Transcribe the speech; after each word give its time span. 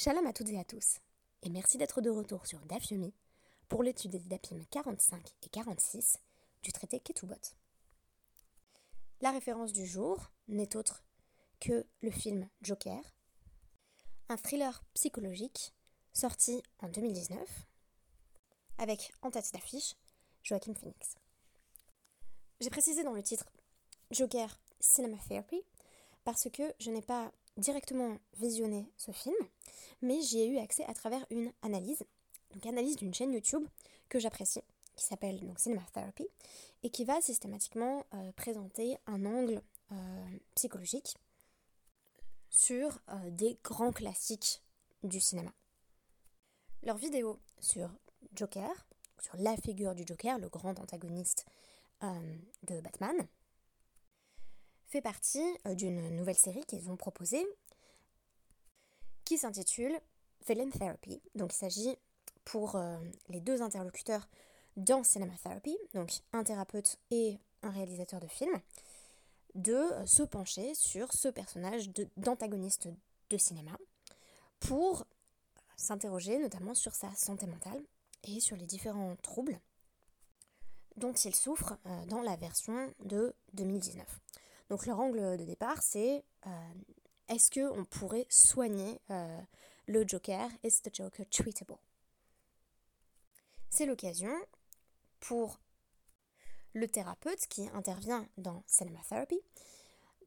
Shalom 0.00 0.28
à 0.28 0.32
toutes 0.32 0.50
et 0.50 0.60
à 0.60 0.64
tous, 0.64 1.00
et 1.42 1.50
merci 1.50 1.76
d'être 1.76 2.00
de 2.00 2.08
retour 2.08 2.46
sur 2.46 2.60
Dafyomi 2.66 3.12
pour 3.68 3.82
l'étude 3.82 4.12
des 4.12 4.20
Dapim 4.20 4.62
45 4.70 5.26
et 5.42 5.48
46 5.48 6.20
du 6.62 6.70
traité 6.70 7.00
Ketubot. 7.00 7.34
La 9.20 9.32
référence 9.32 9.72
du 9.72 9.84
jour 9.86 10.30
n'est 10.46 10.76
autre 10.76 11.02
que 11.58 11.84
le 12.00 12.12
film 12.12 12.48
Joker, 12.62 13.02
un 14.28 14.36
thriller 14.36 14.84
psychologique 14.94 15.74
sorti 16.12 16.62
en 16.78 16.88
2019 16.90 17.40
avec 18.78 19.12
en 19.22 19.32
tête 19.32 19.52
d'affiche 19.52 19.96
Joaquin 20.44 20.74
Phoenix. 20.74 21.16
J'ai 22.60 22.70
précisé 22.70 23.02
dans 23.02 23.14
le 23.14 23.22
titre 23.24 23.50
Joker 24.12 24.60
Cinema 24.78 25.16
Therapy 25.28 25.60
parce 26.22 26.48
que 26.50 26.72
je 26.78 26.92
n'ai 26.92 27.02
pas 27.02 27.32
directement 27.58 28.18
visionné 28.38 28.90
ce 28.96 29.10
film, 29.10 29.36
mais 30.00 30.20
j'y 30.22 30.40
ai 30.40 30.46
eu 30.46 30.58
accès 30.58 30.84
à 30.84 30.94
travers 30.94 31.26
une 31.30 31.52
analyse, 31.62 32.04
donc 32.52 32.64
analyse 32.66 32.96
d'une 32.96 33.12
chaîne 33.12 33.32
YouTube 33.32 33.66
que 34.08 34.18
j'apprécie, 34.18 34.62
qui 34.96 35.04
s'appelle 35.04 35.40
donc 35.40 35.58
Cinema 35.58 35.82
Therapy, 35.92 36.26
et 36.82 36.90
qui 36.90 37.04
va 37.04 37.20
systématiquement 37.20 38.04
euh, 38.14 38.32
présenter 38.32 38.96
un 39.06 39.26
angle 39.26 39.60
euh, 39.92 40.38
psychologique 40.54 41.16
sur 42.48 42.98
euh, 43.10 43.30
des 43.30 43.58
grands 43.64 43.92
classiques 43.92 44.62
du 45.02 45.20
cinéma. 45.20 45.52
Leur 46.82 46.96
vidéo 46.96 47.38
sur 47.58 47.90
Joker, 48.34 48.70
sur 49.20 49.36
la 49.36 49.56
figure 49.56 49.94
du 49.94 50.04
Joker, 50.06 50.38
le 50.38 50.48
grand 50.48 50.78
antagoniste 50.78 51.44
de 52.00 52.80
Batman, 52.80 53.26
fait 54.88 55.00
partie 55.00 55.44
d'une 55.66 56.16
nouvelle 56.16 56.36
série 56.36 56.64
qu'ils 56.64 56.90
ont 56.90 56.96
proposée 56.96 57.46
qui 59.24 59.36
s'intitule 59.36 60.00
Villain 60.46 60.70
Therapy. 60.70 61.20
Donc 61.34 61.52
il 61.52 61.58
s'agit 61.58 61.96
pour 62.44 62.76
euh, 62.76 62.96
les 63.28 63.40
deux 63.40 63.60
interlocuteurs 63.60 64.26
dans 64.78 65.04
Cinema 65.04 65.34
Therapy, 65.42 65.76
donc 65.92 66.10
un 66.32 66.44
thérapeute 66.44 66.98
et 67.10 67.38
un 67.62 67.70
réalisateur 67.70 68.20
de 68.20 68.26
film, 68.26 68.58
de 69.54 69.74
euh, 69.74 70.06
se 70.06 70.22
pencher 70.22 70.74
sur 70.74 71.12
ce 71.12 71.28
personnage 71.28 71.90
d'antagoniste 72.16 72.88
de, 73.28 73.36
cinéma 73.36 73.72
pour 74.60 75.04
s'interroger 75.76 76.38
notamment 76.38 76.74
sur 76.74 76.94
sa 76.94 77.14
santé 77.14 77.46
mentale 77.46 77.82
et 78.24 78.40
sur 78.40 78.56
les 78.56 78.66
différents 78.66 79.16
troubles 79.16 79.60
dont 80.96 81.12
il 81.12 81.34
souffre 81.34 81.76
euh, 81.84 82.06
dans 82.06 82.22
la 82.22 82.36
version 82.36 82.94
de 83.04 83.34
2019. 83.52 84.06
Donc 84.70 84.86
leur 84.86 85.00
angle 85.00 85.36
de 85.38 85.44
départ, 85.44 85.82
c'est 85.82 86.24
est-ce 87.28 87.50
qu'on 87.50 87.84
pourrait 87.84 88.26
soigner 88.30 89.00
euh, 89.10 89.40
le 89.86 90.06
Joker? 90.06 90.48
Is 90.64 90.80
the 90.82 90.94
Joker 90.94 91.26
treatable? 91.28 91.76
C'est 93.68 93.84
l'occasion 93.84 94.34
pour 95.20 95.60
le 96.72 96.88
thérapeute 96.88 97.46
qui 97.48 97.68
intervient 97.74 98.26
dans 98.38 98.62
Cinema 98.66 99.00
Therapy 99.08 99.40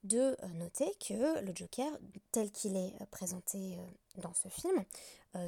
de 0.03 0.37
euh, 0.43 0.47
noter 0.49 0.93
que 0.99 1.43
le 1.43 1.55
Joker, 1.55 1.91
tel 2.31 2.51
qu'il 2.51 2.75
est 2.77 2.93
euh, 3.01 3.05
présenté 3.09 3.79
dans 4.17 4.33
ce 4.33 4.47
film, 4.49 4.83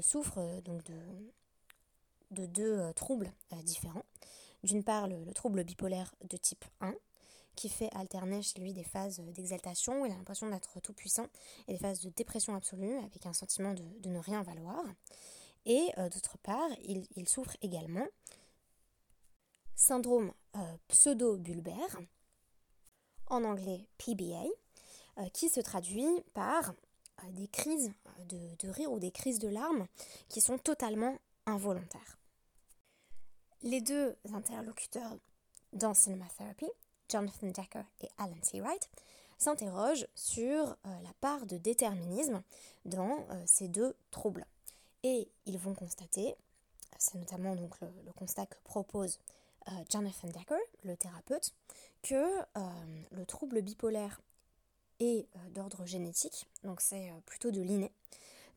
souffre 0.01 0.61
donc 0.61 0.81
de 2.31 2.45
deux 2.45 2.93
troubles 2.93 3.31
différents. 3.63 4.05
D'une 4.63 4.83
part, 4.83 5.09
le 5.09 5.33
trouble 5.33 5.65
bipolaire 5.65 6.15
de 6.23 6.37
type 6.37 6.63
1, 6.79 6.95
qui 7.55 7.69
fait 7.69 7.89
alterner 7.93 8.41
chez 8.41 8.59
lui 8.59 8.73
des 8.73 8.83
phases 8.83 9.19
d'exaltation 9.19 10.01
où 10.01 10.05
il 10.05 10.11
a 10.11 10.15
l'impression 10.15 10.49
d'être 10.49 10.79
tout 10.81 10.93
puissant 10.93 11.27
et 11.67 11.73
des 11.73 11.79
phases 11.79 12.01
de 12.01 12.09
dépression 12.09 12.55
absolue 12.55 12.97
avec 12.99 13.25
un 13.25 13.33
sentiment 13.33 13.73
de, 13.73 14.09
ne 14.09 14.19
rien 14.19 14.43
valoir. 14.43 14.83
Et 15.65 15.89
euh, 15.97 16.09
d'autre 16.09 16.37
part, 16.39 16.69
il, 16.83 17.27
souffre 17.27 17.55
également 17.61 18.05
syndrome 19.75 20.33
euh, 20.55 20.77
pseudo-bulbaire, 20.87 21.99
en 23.27 23.43
anglais 23.43 23.87
PBA, 23.97 24.43
euh, 25.17 25.29
qui 25.29 25.49
se 25.49 25.61
traduit 25.61 26.21
par 26.33 26.73
des 27.31 27.47
crises 27.47 27.91
de, 28.27 28.55
de, 28.59 28.69
rire 28.69 28.91
ou 28.91 28.99
des 28.99 29.11
crises 29.11 29.39
de 29.39 29.47
larmes 29.47 29.87
qui 30.27 30.41
sont 30.41 30.57
totalement 30.57 31.17
involontaires. 31.45 32.17
Les 33.61 33.79
deux 33.79 34.15
interlocuteurs 34.33 35.17
dans 35.71 35.93
Cinema 35.93 36.25
Therapy 36.37 36.67
Jonathan 37.13 37.47
Decker 37.47 37.83
et 38.01 38.09
Alan 38.17 38.33
Seawright, 38.41 38.89
s'interrogent 39.37 40.07
sur 40.15 40.63
euh, 40.69 40.99
la 41.03 41.13
part 41.21 41.45
de 41.45 41.57
déterminisme 41.57 42.41
dans 42.85 43.27
euh, 43.29 43.43
ces 43.45 43.67
deux 43.67 43.95
troubles. 44.09 44.45
Et 45.03 45.29
ils 45.45 45.59
vont 45.59 45.75
constater, 45.75 46.35
c'est 46.97 47.15
notamment 47.15 47.55
donc 47.55 47.79
le, 47.81 48.11
constat 48.13 48.47
que 48.47 48.55
propose 48.63 49.19
euh, 49.67 49.71
Jonathan 49.91 50.27
Decker, 50.29 50.59
le 50.85 50.97
thérapeute, 50.97 51.53
que 52.01 52.39
le 53.11 53.25
trouble 53.25 53.61
bipolaire 53.61 54.19
est 54.99 55.25
d'ordre 55.51 55.85
génétique, 55.85 56.47
donc 56.65 56.81
c'est 56.81 57.13
plutôt 57.25 57.49
de 57.49 57.61
l'inné, 57.61 57.93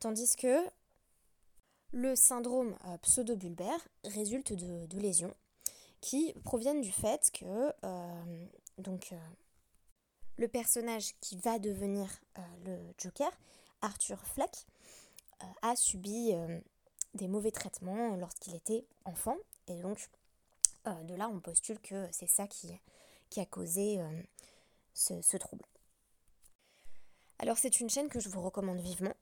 tandis 0.00 0.34
que 0.34 0.64
le 1.92 2.16
syndrome 2.16 2.76
pseudo-bulbaire 3.02 3.86
résulte 4.02 4.52
de 4.52 4.98
lésions 4.98 5.32
qui 6.06 6.32
proviennent 6.44 6.82
du 6.82 6.92
fait 6.92 7.32
que 7.32 7.72
euh, 7.84 8.46
donc, 8.78 9.08
euh, 9.10 9.16
le 10.36 10.46
personnage 10.46 11.16
qui 11.20 11.36
va 11.38 11.58
devenir 11.58 12.08
euh, 12.38 12.42
le 12.64 12.78
Joker, 12.96 13.32
Arthur 13.82 14.24
Fleck, 14.24 14.66
a 15.60 15.76
subi 15.76 16.32
des 17.12 17.28
mauvais 17.28 17.50
traitements 17.50 18.16
lorsqu'il 18.16 18.54
était 18.54 18.86
enfant. 19.04 19.36
Et 19.66 19.82
donc, 19.82 20.08
de 20.86 21.14
là, 21.14 21.28
on 21.28 21.40
postule 21.40 21.78
que 21.80 22.08
c'est 22.10 22.28
ça 22.28 22.46
qui, 22.46 22.70
qui, 23.28 23.38
a 23.40 23.44
causé 23.44 24.00
ce, 24.94 25.20
ce 25.20 25.36
trouble. 25.36 25.66
Alors, 27.38 27.58
c'est 27.58 27.80
une 27.80 27.90
chaîne 27.90 28.08
que 28.08 28.18
je 28.18 28.30
vous 28.30 28.40
recommande 28.40 28.80
vivement. 28.80 29.14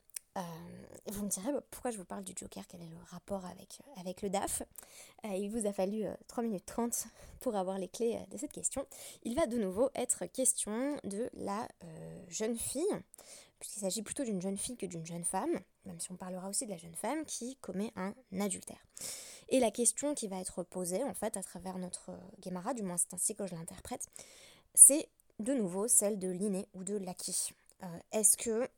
Vous 1.25 1.29
me 1.29 1.43
direz 1.43 1.53
bah, 1.53 1.63
pourquoi 1.71 1.91
je 1.91 1.97
vous 1.97 2.05
parle 2.05 2.23
du 2.23 2.35
Joker, 2.37 2.65
quel 2.69 2.83
est 2.83 2.89
le 2.89 2.97
rapport 3.11 3.45
avec, 3.47 3.81
euh, 3.81 4.01
avec 4.01 4.21
le 4.21 4.29
DAF? 4.29 4.63
Euh, 5.25 5.35
il 5.35 5.51
vous 5.51 5.67
a 5.67 5.73
fallu 5.73 6.05
3 6.29 6.45
minutes 6.45 6.67
30 6.67 7.07
pour 7.41 7.57
avoir 7.57 7.79
les 7.79 7.89
clés 7.89 8.19
de 8.31 8.37
cette 8.37 8.53
question. 8.53 8.87
Il 9.23 9.35
va 9.35 9.47
de 9.47 9.57
nouveau 9.57 9.91
être 9.95 10.27
question 10.27 10.99
de 11.05 11.31
la 11.35 11.67
jeune 12.29 12.57
fille, 12.57 12.83
puisqu'il 13.59 13.81
s'agit 13.81 14.03
plutôt 14.03 14.25
d'une 14.25 14.41
jeune 14.41 14.59
fille 14.59 14.77
que 14.77 14.87
d'une 14.87 15.07
jeune 15.07 15.25
femme, 15.25 15.61
même 15.87 15.99
si 15.99 16.13
on 16.13 16.17
parlera 16.17 16.49
aussi 16.49 16.67
de 16.67 16.71
la 16.71 16.77
jeune 16.77 16.95
femme 16.95 17.25
qui 17.25 17.57
commet 17.57 17.91
un 17.97 18.15
adultère. 18.39 18.85
Et 19.49 19.61
la 19.61 19.71
question 19.71 20.15
qui 20.15 20.29
va 20.29 20.41
être 20.41 20.63
posée 20.63 21.05
en 21.05 21.15
fait 21.15 21.37
à 21.37 21.43
travers 21.43 21.79
notre 21.79 22.11
Guémara, 22.41 22.75
du 22.75 22.83
moins 22.83 22.99
c'est 22.99 23.15
ainsi 23.15 23.35
que 23.35 23.47
je 23.47 23.55
l'interprète, 23.55 24.07
c'est 24.75 25.09
de 25.39 25.55
nouveau 25.55 25.89
celle 25.89 26.19
de 26.19 26.29
l'inné 26.29 26.67
ou 26.75 26.85
de 26.85 26.97
l'acquis. 26.97 27.51
Est-ce 28.13 28.37
que 28.37 28.69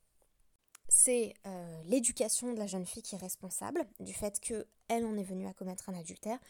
c'est 1.07 1.35
euh, 1.47 1.83
l'éducation 1.85 2.53
de 2.53 2.59
la 2.59 2.67
jeune 2.67 2.85
fille 2.85 3.01
qui 3.01 3.15
est 3.15 3.19
responsable 3.19 3.87
du 4.01 4.13
fait 4.13 4.41
qu'elle 4.41 5.05
en 5.05 5.17
est 5.17 5.23
venue 5.23 5.47
à 5.47 5.53
commettre 5.53 5.89
un 5.89 5.95
adultère, 5.95 6.41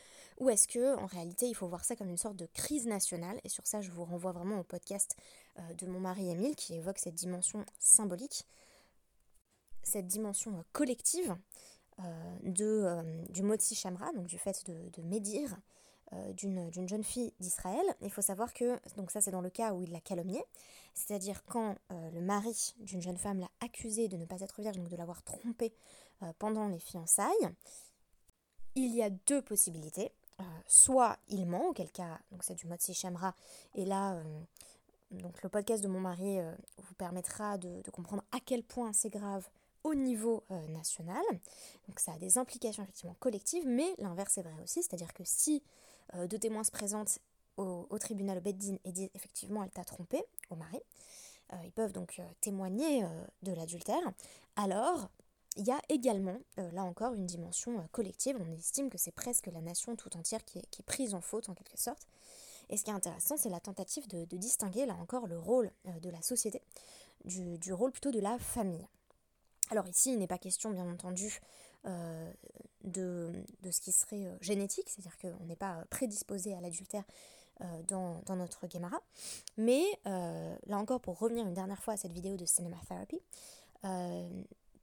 ou 0.41 0.49
est-ce 0.49 0.67
que 0.67 0.97
en 0.97 1.05
réalité 1.05 1.47
il 1.47 1.55
faut 1.55 1.69
voir 1.69 1.85
ça 1.85 1.95
comme 1.95 2.09
une 2.09 2.17
sorte 2.17 2.37
de 2.37 2.47
crise 2.47 2.87
nationale, 2.87 3.39
et 3.45 3.51
sur 3.51 3.67
ça 3.67 3.83
je 3.83 3.91
vous 3.91 4.07
renvoie 4.07 4.33
vraiment 4.33 4.59
au 4.59 4.63
podcast 4.63 5.15
euh, 5.59 5.75
de 5.75 5.87
mon 5.87 6.01
mari 6.01 6.31
Émile 6.31 6.57
qui 6.57 6.73
évoque 6.73 6.99
cette 6.99 7.15
dimension 7.15 7.67
symbolique, 7.79 8.47
cette 9.83 10.07
dimension 10.07 10.53
euh, 10.57 10.63
collective 10.73 11.37
de, 12.43 13.31
du 13.31 13.43
Motsi 13.43 13.75
Shamra, 13.75 14.11
donc 14.13 14.27
du 14.27 14.39
fait 14.39 14.65
de, 14.71 14.89
de 14.91 15.03
médire 15.03 15.59
d'une 16.35 16.87
jeune 16.87 17.03
fille 17.03 17.33
d'Israël. 17.41 17.87
Il 18.03 18.11
faut 18.11 18.21
savoir 18.21 18.53
que, 18.53 18.79
donc 18.97 19.11
ça 19.11 19.23
c'est 19.23 19.31
dans 19.31 19.41
le 19.41 19.49
cas 19.49 19.73
où 19.73 19.81
il 19.81 19.91
l'a 19.91 20.01
calomniée, 20.01 20.45
c'est-à-dire 20.97 21.45
quand 21.45 21.77
euh, 21.93 22.11
le 22.11 22.21
mari 22.21 22.75
d'une 22.81 23.01
jeune 23.01 23.17
femme 23.17 23.39
l'a 23.39 23.51
accusée 23.61 24.09
de 24.09 24.17
ne 24.17 24.25
pas 24.25 24.41
être 24.41 24.61
vierge, 24.61 24.77
donc 24.77 24.89
de 24.89 24.97
l'avoir 24.97 25.23
trompée 25.23 25.73
euh, 26.23 26.33
pendant 26.39 26.67
les 26.67 26.81
fiançailles, 26.81 27.49
il 28.75 28.95
y 28.95 29.03
a 29.03 29.11
deux 29.11 29.43
possibilités. 29.43 30.13
soit 30.67 31.17
il 31.29 31.47
ment, 31.47 31.69
auquel 31.69 31.91
cas, 31.91 32.19
donc 32.31 32.43
c'est 32.43 32.55
du 32.55 32.67
Motsi 32.67 32.93
Shemra, 32.93 33.35
et 33.75 33.87
là, 33.87 34.23
donc 35.11 35.43
le 35.43 35.49
podcast 35.49 35.83
de 35.83 35.89
mon 35.89 36.01
mari 36.01 36.39
vous 36.77 36.95
permettra 36.95 37.57
de, 37.57 37.81
de 37.81 37.91
comprendre 37.91 38.23
à 38.33 38.41
quel 38.41 38.63
point 38.63 38.93
c'est 38.93 39.09
grave 39.09 39.49
au 39.83 39.95
niveau 39.95 40.45
national. 40.69 41.25
Donc 41.89 42.01
ça 42.01 42.13
a 42.13 42.19
des 42.19 42.37
implications 42.37 42.83
effectivement 42.83 43.17
collectives, 43.19 43.67
mais 43.67 43.95
l'inverse 43.97 44.37
est 44.37 44.43
vrai 44.43 44.61
aussi, 44.63 44.83
c'est-à-dire 44.83 45.15
que 45.15 45.25
si 45.25 45.63
euh, 46.15 46.27
deux 46.27 46.39
témoins 46.39 46.65
se 46.65 46.71
présentent 46.71 47.19
au, 47.57 47.99
tribunal 47.99 48.39
au 48.39 48.41
Beddin 48.41 48.77
et 48.85 48.93
disent 48.93 49.11
effectivement 49.15 49.63
elle 49.63 49.71
t'a 49.71 49.85
trompé, 49.85 50.23
au 50.51 50.57
mari, 50.57 50.81
euh, 51.53 51.57
ils 51.65 51.73
peuvent 51.73 51.93
donc 51.93 52.17
euh, 52.19 52.25
témoigner 52.41 53.05
de 53.43 53.53
l'adultère, 53.53 54.03
alors 54.57 55.09
il 55.59 55.67
y 55.67 55.71
a 55.71 55.81
également, 55.89 56.39
là 56.59 56.85
encore, 56.85 57.15
une 57.15 57.25
dimension 57.25 57.89
collective. 57.91 58.37
On 58.39 58.53
estime 58.53 58.91
que 58.91 58.99
c'est 58.99 59.11
presque 59.11 59.47
la 59.47 59.63
nation 59.63 59.97
tout 59.97 60.15
entière 60.15 60.45
qui 60.45 60.59
est, 60.59 60.83
prise 60.83 61.15
en 61.15 61.23
faute, 61.23 61.49
en 61.49 61.55
quelque 61.55 61.81
sorte. 61.81 62.07
Et 62.69 62.77
ce 62.77 62.85
qui 62.85 62.91
est 62.91 62.93
intéressant, 62.93 63.39
c'est 63.39 63.49
la 63.49 63.59
tentative 63.59 64.07
de, 64.07 64.27
distinguer, 64.37 64.85
là 64.85 64.95
encore, 65.01 65.27
le 65.27 65.39
rôle 65.39 65.71
de 66.03 66.11
la 66.11 66.21
société 66.21 66.61
du, 67.25 67.73
rôle 67.73 67.91
plutôt 67.91 68.11
de 68.11 68.21
la 68.21 68.39
famille. 68.39 68.87
Alors 69.71 69.87
ici, 69.89 70.13
il 70.13 70.19
n'est 70.19 70.27
pas 70.27 70.37
question, 70.37 70.71
bien 70.71 70.91
entendu, 70.91 71.41
de, 72.85 73.33
ce 73.71 73.81
qui 73.81 73.93
serait 73.93 74.29
génétique, 74.41 74.89
c'est-à-dire 74.89 75.17
qu'on 75.19 75.45
n'est 75.45 75.57
pas 75.57 75.85
prédisposé 75.91 76.55
à 76.55 76.61
l'adultère 76.61 77.05
dans, 77.89 78.23
notre 78.37 78.69
Gemara. 78.69 79.01
Mais 79.57 79.85
là 80.05 80.79
encore, 80.79 81.01
pour 81.01 81.19
revenir 81.19 81.47
une 81.47 81.55
dernière 81.55 81.83
fois 81.83 81.95
à 81.95 81.97
cette 81.97 82.13
vidéo 82.13 82.37
de 82.37 82.45
Cinema 82.45 82.77
Therapy, 82.89 83.21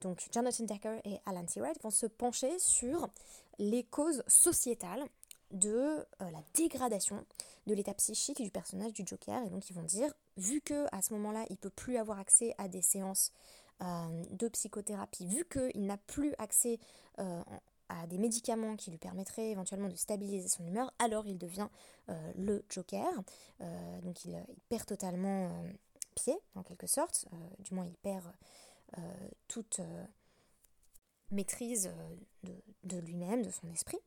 donc 0.03 0.27
Jonathan 0.31 0.65
Decker 0.65 1.01
et 1.05 1.19
Alan 1.25 1.47
Seawright 1.47 1.81
vont 1.81 1.89
se 1.89 2.05
pencher 2.05 2.59
sur 2.59 3.09
les 3.57 3.83
causes 3.83 4.23
sociétales 4.27 5.03
de 5.51 5.71
euh, 5.71 6.03
la 6.19 6.43
dégradation 6.53 7.25
de 7.67 7.73
l'état 7.73 7.93
psychique 7.93 8.41
du 8.41 8.51
personnage 8.51 8.93
du 8.93 9.03
Joker. 9.05 9.43
Et 9.45 9.49
donc 9.49 9.69
ils 9.69 9.73
vont 9.73 9.83
dire, 9.83 10.11
vu 10.35 10.61
que 10.61 10.85
à 10.91 11.01
ce 11.01 11.13
moment-là, 11.13 11.45
il 11.49 11.57
peut 11.57 11.69
plus 11.69 11.97
avoir 11.97 12.19
accès 12.19 12.53
à 12.57 12.67
des 12.67 12.81
séances 12.81 13.31
euh, 13.81 14.23
de 14.31 14.47
psychothérapie, 14.49 15.25
vu 15.25 15.45
qu'il 15.45 15.85
n'a 15.85 15.97
plus 15.97 16.33
accès 16.37 16.79
euh, 17.19 17.41
des 18.07 18.17
médicaments 18.17 18.75
qui 18.75 18.91
lui 18.91 18.97
permettraient 18.97 19.51
éventuellement 19.51 19.89
de 19.89 19.95
stabiliser 19.95 20.47
son 20.47 20.65
humeur, 20.65 20.93
alors 20.99 21.27
il 21.27 21.37
devient 21.37 21.69
le 22.35 22.63
Joker. 22.69 23.07
donc 24.01 24.25
il, 24.25 24.35
perd 24.69 24.85
totalement 24.85 25.51
pied, 26.15 26.35
en 26.55 26.63
quelque 26.63 26.87
sorte. 26.87 27.27
du 27.59 27.73
moins, 27.73 27.85
il 27.85 27.95
perd 27.95 28.25
toute 29.47 29.81
maîtrise 31.31 31.91
de 32.83 32.97
lui-même, 32.97 33.43
de 33.43 33.49
son 33.49 33.67
esprit. 33.71 33.99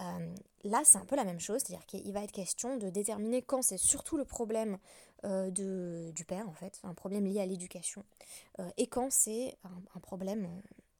Euh, 0.00 0.34
là, 0.64 0.82
c'est 0.84 0.98
un 0.98 1.04
peu 1.04 1.16
la 1.16 1.24
même 1.24 1.40
chose, 1.40 1.62
c'est-à-dire 1.64 1.86
qu'il 1.86 2.12
va 2.12 2.24
être 2.24 2.32
question 2.32 2.76
de 2.76 2.90
déterminer 2.90 3.42
quand 3.42 3.62
c'est 3.62 3.78
surtout 3.78 4.16
le 4.16 4.24
problème 4.24 4.78
euh, 5.24 5.50
du 5.50 6.24
père, 6.24 6.48
en 6.48 6.54
fait, 6.54 6.80
un 6.82 6.94
problème 6.94 7.26
lié 7.26 7.40
à 7.40 7.46
l'éducation, 7.46 8.04
euh, 8.58 8.68
et 8.76 8.86
quand 8.86 9.10
c'est 9.10 9.56
un, 9.94 10.00
problème 10.00 10.48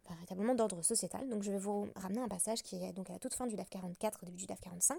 véritablement 0.08 0.54
d'ordre 0.54 0.82
sociétal. 0.82 1.28
Donc 1.28 1.42
je 1.42 1.50
vais 1.50 1.58
vous 1.58 1.88
ramener 1.96 2.20
un 2.20 2.28
passage 2.28 2.62
qui 2.62 2.76
est 2.76 2.92
donc 2.92 3.10
à 3.10 3.14
la 3.14 3.18
toute 3.18 3.34
fin 3.34 3.46
du 3.46 3.56
DAF 3.56 3.70
44, 3.70 4.24
début 4.24 4.36
du 4.36 4.46
DAF 4.46 4.60
45, 4.60 4.98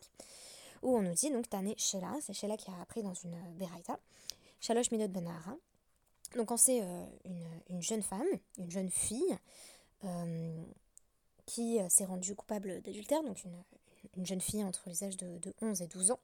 où 0.82 0.98
on 0.98 1.02
nous 1.02 1.14
dit, 1.14 1.32
donc 1.32 1.50
Tane 1.50 1.74
Shela, 1.78 2.14
c'est 2.22 2.34
Shela 2.34 2.58
qui 2.58 2.70
a 2.72 2.82
appris 2.82 3.04
dans 3.04 3.14
une 3.14 3.36
Beraïta, 3.58 4.00
Shalosh 4.60 4.92
Minot 4.92 5.08
Benahara. 5.08 5.56
Donc 6.36 6.48
quand 6.48 6.58
c'est 6.58 6.80
une, 6.80 7.48
une, 7.70 7.82
jeune 7.82 8.02
femme, 8.02 8.28
une 8.58 8.70
jeune 8.70 8.90
fille, 8.90 9.38
qui 11.46 11.80
s'est 11.90 12.06
rendue 12.06 12.36
coupable 12.36 12.82
d'adultère, 12.82 13.24
donc 13.24 13.44
une, 13.44 13.64
une 14.18 14.26
jeune 14.26 14.42
fille 14.42 14.64
entre 14.64 14.84
les 14.88 15.04
âges 15.04 15.18
de, 15.18 15.54
11 15.62 15.82
et 15.82 15.88
12 15.88 16.12
ans. 16.12 16.20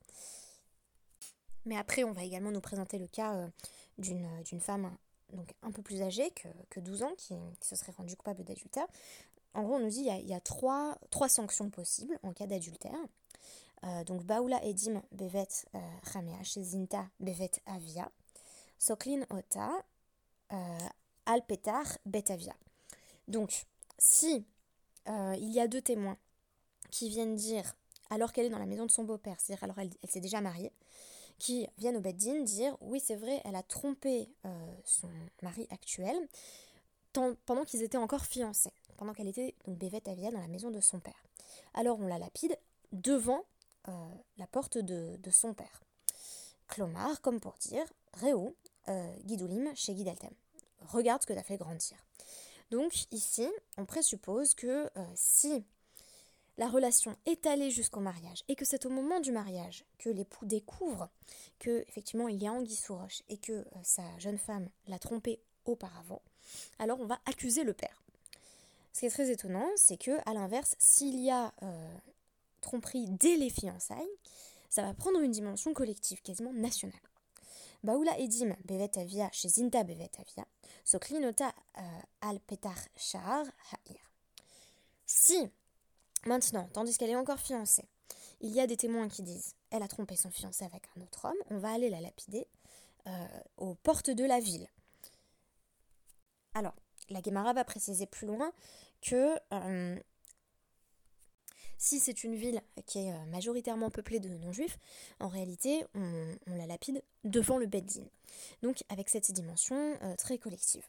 Mais 1.65 1.77
après, 1.77 2.03
on 2.03 2.11
va 2.11 2.23
également 2.23 2.51
nous 2.51 2.61
présenter 2.61 2.97
le 2.97 3.07
cas 3.07 3.35
euh, 3.35 3.47
d'une 3.97 4.61
femme 4.61 4.91
donc 5.33 5.53
un 5.61 5.71
peu 5.71 5.81
plus 5.81 6.01
âgée 6.01 6.31
que, 6.69 6.79
12 6.79 7.03
ans 7.03 7.13
qui, 7.17 7.35
se 7.61 7.75
serait 7.75 7.91
rendue 7.93 8.15
coupable 8.15 8.43
d'adultère. 8.43 8.87
En 9.53 9.63
gros, 9.63 9.75
on 9.75 9.79
nous 9.79 9.89
dit 9.89 10.03
qu'il 10.05 10.27
y 10.27 10.33
a, 10.33 10.39
trois, 10.39 10.97
trois, 11.09 11.27
sanctions 11.27 11.69
possibles 11.69 12.17
en 12.23 12.33
cas 12.33 12.47
d'adultère. 12.47 12.97
Euh, 13.83 14.03
donc, 14.03 14.23
Baoula 14.23 14.63
Edim 14.63 15.01
Bevet 15.11 15.47
euh, 15.75 15.79
Ramea, 16.13 16.43
Zinta 16.43 17.05
Bevet 17.19 17.51
Avia, 17.65 18.09
Soklin 18.79 19.25
Ota, 19.29 19.71
Alpetar 21.25 21.85
Betavia. 22.05 22.55
Donc, 23.27 23.65
si 23.97 24.45
il 25.07 25.51
y 25.51 25.59
a 25.59 25.67
deux 25.67 25.81
témoins 25.81 26.17
qui 26.91 27.09
viennent 27.09 27.35
dire 27.35 27.73
alors 28.11 28.33
qu'elle 28.33 28.45
est 28.45 28.49
dans 28.49 28.59
la 28.59 28.65
maison 28.65 28.85
de 28.85 28.91
son 28.91 29.03
beau-père, 29.05 29.37
c'est-à-dire 29.39 29.63
alors 29.63 29.79
elle, 29.79 29.89
s'est 30.03 30.19
déjà 30.19 30.41
mariée, 30.41 30.71
qui 31.39 31.67
viennent 31.77 31.97
au 31.97 32.01
Beddin 32.01 32.41
dire 32.41 32.75
oui 32.81 32.99
c'est 32.99 33.15
vrai, 33.15 33.41
elle 33.45 33.55
a 33.55 33.63
trompé 33.63 34.29
euh, 34.45 34.49
son 34.83 35.09
mari 35.41 35.67
actuel 35.69 36.15
pendant 37.45 37.65
qu'ils 37.65 37.83
étaient 37.83 37.97
encore 37.97 38.25
fiancés, 38.25 38.71
pendant 38.97 39.13
qu'elle 39.13 39.27
était 39.27 39.53
donc 39.65 39.77
Bévette 39.77 40.07
Avia 40.07 40.31
dans 40.31 40.39
la 40.39 40.47
maison 40.47 40.71
de 40.71 40.79
son 40.79 40.99
père. 40.99 41.23
Alors 41.73 41.99
on 41.99 42.07
la 42.07 42.17
lapide 42.17 42.57
devant 42.93 43.43
euh, 43.89 43.91
la 44.37 44.47
porte 44.47 44.77
de, 44.77 45.17
son 45.29 45.53
père. 45.53 45.81
Clomar, 46.67 47.19
comme 47.21 47.41
pour 47.41 47.55
dire, 47.59 47.85
Réo, 48.13 48.55
euh, 48.87 49.13
Guidoulim 49.25 49.75
chez 49.75 49.93
Guidaltem. 49.93 50.31
Regarde 50.87 51.21
ce 51.21 51.27
que 51.27 51.33
tu 51.33 51.39
as 51.39 51.43
fait 51.43 51.57
grandir. 51.57 51.97
Donc 52.69 52.93
ici, 53.11 53.49
on 53.77 53.85
présuppose 53.85 54.55
que 54.55 54.89
si 55.13 55.65
la 56.61 56.69
relation 56.69 57.17
est 57.25 57.47
allée 57.47 57.71
jusqu'au 57.71 58.01
mariage 58.01 58.43
et 58.47 58.55
que 58.55 58.65
c'est 58.65 58.85
au 58.85 58.91
moment 58.91 59.19
du 59.19 59.31
mariage 59.31 59.83
que 59.97 60.11
l'époux 60.11 60.45
découvre 60.45 61.09
que 61.57 61.83
effectivement 61.87 62.27
il 62.27 62.39
y 62.39 62.45
a 62.45 62.53
anguille 62.53 62.75
sous 62.75 62.95
roche 62.95 63.23
et 63.29 63.37
que 63.37 63.51
euh, 63.51 63.65
sa 63.81 64.03
jeune 64.19 64.37
femme 64.37 64.69
l'a 64.85 64.99
trompé 64.99 65.39
auparavant, 65.65 66.21
alors 66.77 66.99
on 66.99 67.07
va 67.07 67.19
accuser 67.25 67.63
le 67.63 67.73
père. 67.73 68.03
Ce 68.93 68.99
qui 68.99 69.05
est 69.07 69.09
très 69.09 69.31
étonnant, 69.31 69.67
c'est 69.75 69.97
que 69.97 70.11
à 70.29 70.35
l'inverse, 70.35 70.75
s'il 70.77 71.19
y 71.19 71.31
a 71.31 71.51
euh, 71.63 71.97
tromperie 72.61 73.07
dès 73.07 73.37
les 73.37 73.49
fiançailles, 73.49 74.19
ça 74.69 74.83
va 74.83 74.93
prendre 74.93 75.19
une 75.19 75.31
dimension 75.31 75.73
collective, 75.73 76.21
quasiment 76.21 76.53
nationale. 76.53 76.99
Baoula 77.83 78.19
Edim 78.19 78.55
bevet 78.65 78.91
chez 79.31 79.49
bevet 79.49 80.11
avia, 80.19 80.45
euh, 80.93 81.81
al 82.21 82.39
petar 82.39 82.77
shahar 82.95 83.47
ha'ir. 83.71 84.11
Si 85.07 85.49
Maintenant, 86.25 86.69
tandis 86.73 86.97
qu'elle 86.97 87.09
est 87.09 87.15
encore 87.15 87.39
fiancée, 87.39 87.89
il 88.41 88.51
y 88.51 88.59
a 88.59 88.67
des 88.67 88.77
témoins 88.77 89.09
qui 89.09 89.23
disent 89.23 89.55
elle 89.71 89.83
a 89.83 89.87
trompé 89.87 90.15
son 90.15 90.29
fiancé 90.29 90.65
avec 90.65 90.83
un 90.95 91.01
autre 91.01 91.25
homme, 91.25 91.37
on 91.49 91.57
va 91.57 91.71
aller 91.71 91.89
la 91.89 92.01
lapider 92.01 92.47
euh, 93.07 93.27
aux 93.57 93.75
portes 93.75 94.11
de 94.11 94.23
la 94.25 94.39
ville. 94.39 94.67
Alors, 96.53 96.75
la 97.09 97.21
Guémara 97.21 97.53
va 97.53 97.63
préciser 97.63 98.05
plus 98.05 98.27
loin 98.27 98.51
que 99.01 99.35
euh, 99.53 99.99
si 101.81 101.99
c'est 101.99 102.23
une 102.23 102.35
ville 102.35 102.61
qui 102.85 102.99
est 102.99 103.11
euh, 103.11 103.25
majoritairement 103.31 103.89
peuplée 103.89 104.19
de 104.19 104.29
non-juifs, 104.29 104.77
en 105.19 105.27
réalité, 105.27 105.83
on, 105.95 106.35
la 106.47 106.67
lapide 106.67 107.03
devant 107.23 107.57
le 107.57 107.65
Beddin. 107.65 108.05
Donc, 108.61 108.83
avec 108.89 109.09
cette 109.09 109.31
dimension 109.31 109.97
très 110.17 110.37
collective. 110.37 110.85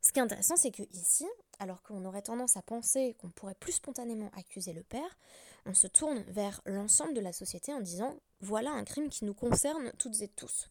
Ce 0.00 0.12
qui 0.12 0.18
est 0.18 0.22
intéressant, 0.22 0.56
c'est 0.56 0.70
que 0.70 0.82
ici, 0.92 1.26
alors 1.58 1.82
qu'on 1.82 2.04
aurait 2.04 2.22
tendance 2.22 2.56
à 2.56 2.62
penser 2.62 3.16
qu'on 3.20 3.30
pourrait 3.30 3.56
plus 3.58 3.72
spontanément 3.72 4.30
accuser 4.36 4.72
le 4.72 4.82
père, 4.82 5.18
on 5.66 5.74
se 5.74 5.86
tourne 5.86 6.22
vers 6.28 6.60
l'ensemble 6.66 7.14
de 7.14 7.20
la 7.20 7.32
société 7.32 7.72
en 7.72 7.80
disant 7.80 8.14
voilà 8.40 8.70
un 8.70 8.84
crime 8.84 9.08
qui 9.08 9.24
nous 9.24 9.34
concerne 9.34 9.92
toutes 9.98 10.20
et 10.20 10.28
tous. 10.28 10.70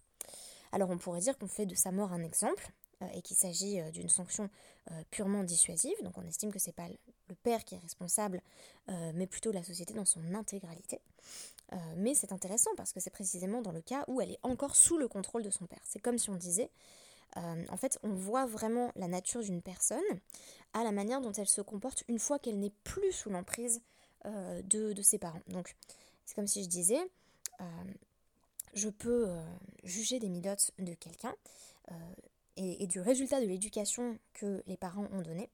Alors 0.71 0.89
on 0.89 0.97
pourrait 0.97 1.19
dire 1.19 1.37
qu'on 1.37 1.47
fait 1.47 1.65
de 1.65 1.75
sa 1.75 1.91
mort 1.91 2.13
un 2.13 2.23
exemple 2.23 2.67
euh, 2.67 2.82
et 3.13 3.21
qu'il 3.21 3.37
s'agit 3.37 3.79
euh, 3.79 3.91
d'une 3.91 4.09
sanction 4.09 4.49
euh, 4.91 5.03
purement 5.11 5.43
dissuasive, 5.43 5.95
donc 6.03 6.17
on 6.17 6.23
estime 6.23 6.51
que 6.51 6.59
c'est 6.59 6.71
pas 6.71 6.87
le 7.27 7.35
père 7.35 7.63
qui 7.63 7.75
est 7.75 7.79
responsable, 7.79 8.41
mais 8.88 9.27
plutôt 9.27 9.51
la 9.51 9.63
société 9.63 9.93
dans 9.93 10.05
son 10.05 10.35
intégralité. 10.35 11.00
mais 11.95 12.13
c'est 12.13 12.33
intéressant 12.33 12.69
parce 12.75 12.91
que 12.91 13.00
c'est 13.00 13.09
précisément 13.09 13.62
dans 13.62 13.71
le 13.71 13.81
cas 13.81 14.03
où 14.07 14.19
elle 14.21 14.31
est 14.31 14.39
encore 14.43 14.75
sous 14.75 14.97
le 14.97 15.07
contrôle 15.07 15.41
de 15.41 15.50
son 15.50 15.65
père. 15.65 15.79
C'est 15.83 16.00
comme 16.00 16.17
si 16.17 16.29
on 16.29 16.35
disait 16.35 16.69
euh, 17.38 17.65
en 17.69 17.77
fait, 17.77 17.97
on 18.03 18.13
voit 18.13 18.45
vraiment 18.45 18.91
la 18.95 19.07
nature 19.07 19.41
d'une 19.41 19.62
personne 19.62 20.03
à 20.73 20.83
la 20.83 20.91
manière 20.91 21.21
dont 21.21 21.31
elle 21.31 21.47
se 21.47 21.62
comporte 21.62 22.03
une 22.07 22.19
fois 22.19 22.39
qu'elle 22.39 22.59
n'est 22.59 22.73
plus 22.83 23.12
sous 23.12 23.29
l'emprise 23.29 23.81
euh, 24.25 24.62
de, 24.63 25.01
ses 25.01 25.17
parents. 25.17 25.41
Donc, 25.47 25.75
c'est 26.25 26.35
comme 26.35 26.47
si 26.47 26.63
je 26.63 26.69
disais, 26.69 27.00
euh, 27.62 27.65
je 28.73 28.89
peux 28.89 29.27
juger 29.83 30.19
des 30.19 30.29
midotes 30.29 30.71
de 30.79 30.93
quelqu'un 30.93 31.35
et, 32.57 32.88
du 32.88 33.00
résultat 33.00 33.41
de 33.41 33.45
l'éducation 33.45 34.17
que 34.33 34.63
les 34.67 34.77
parents 34.77 35.07
ont 35.12 35.22
donné 35.22 35.50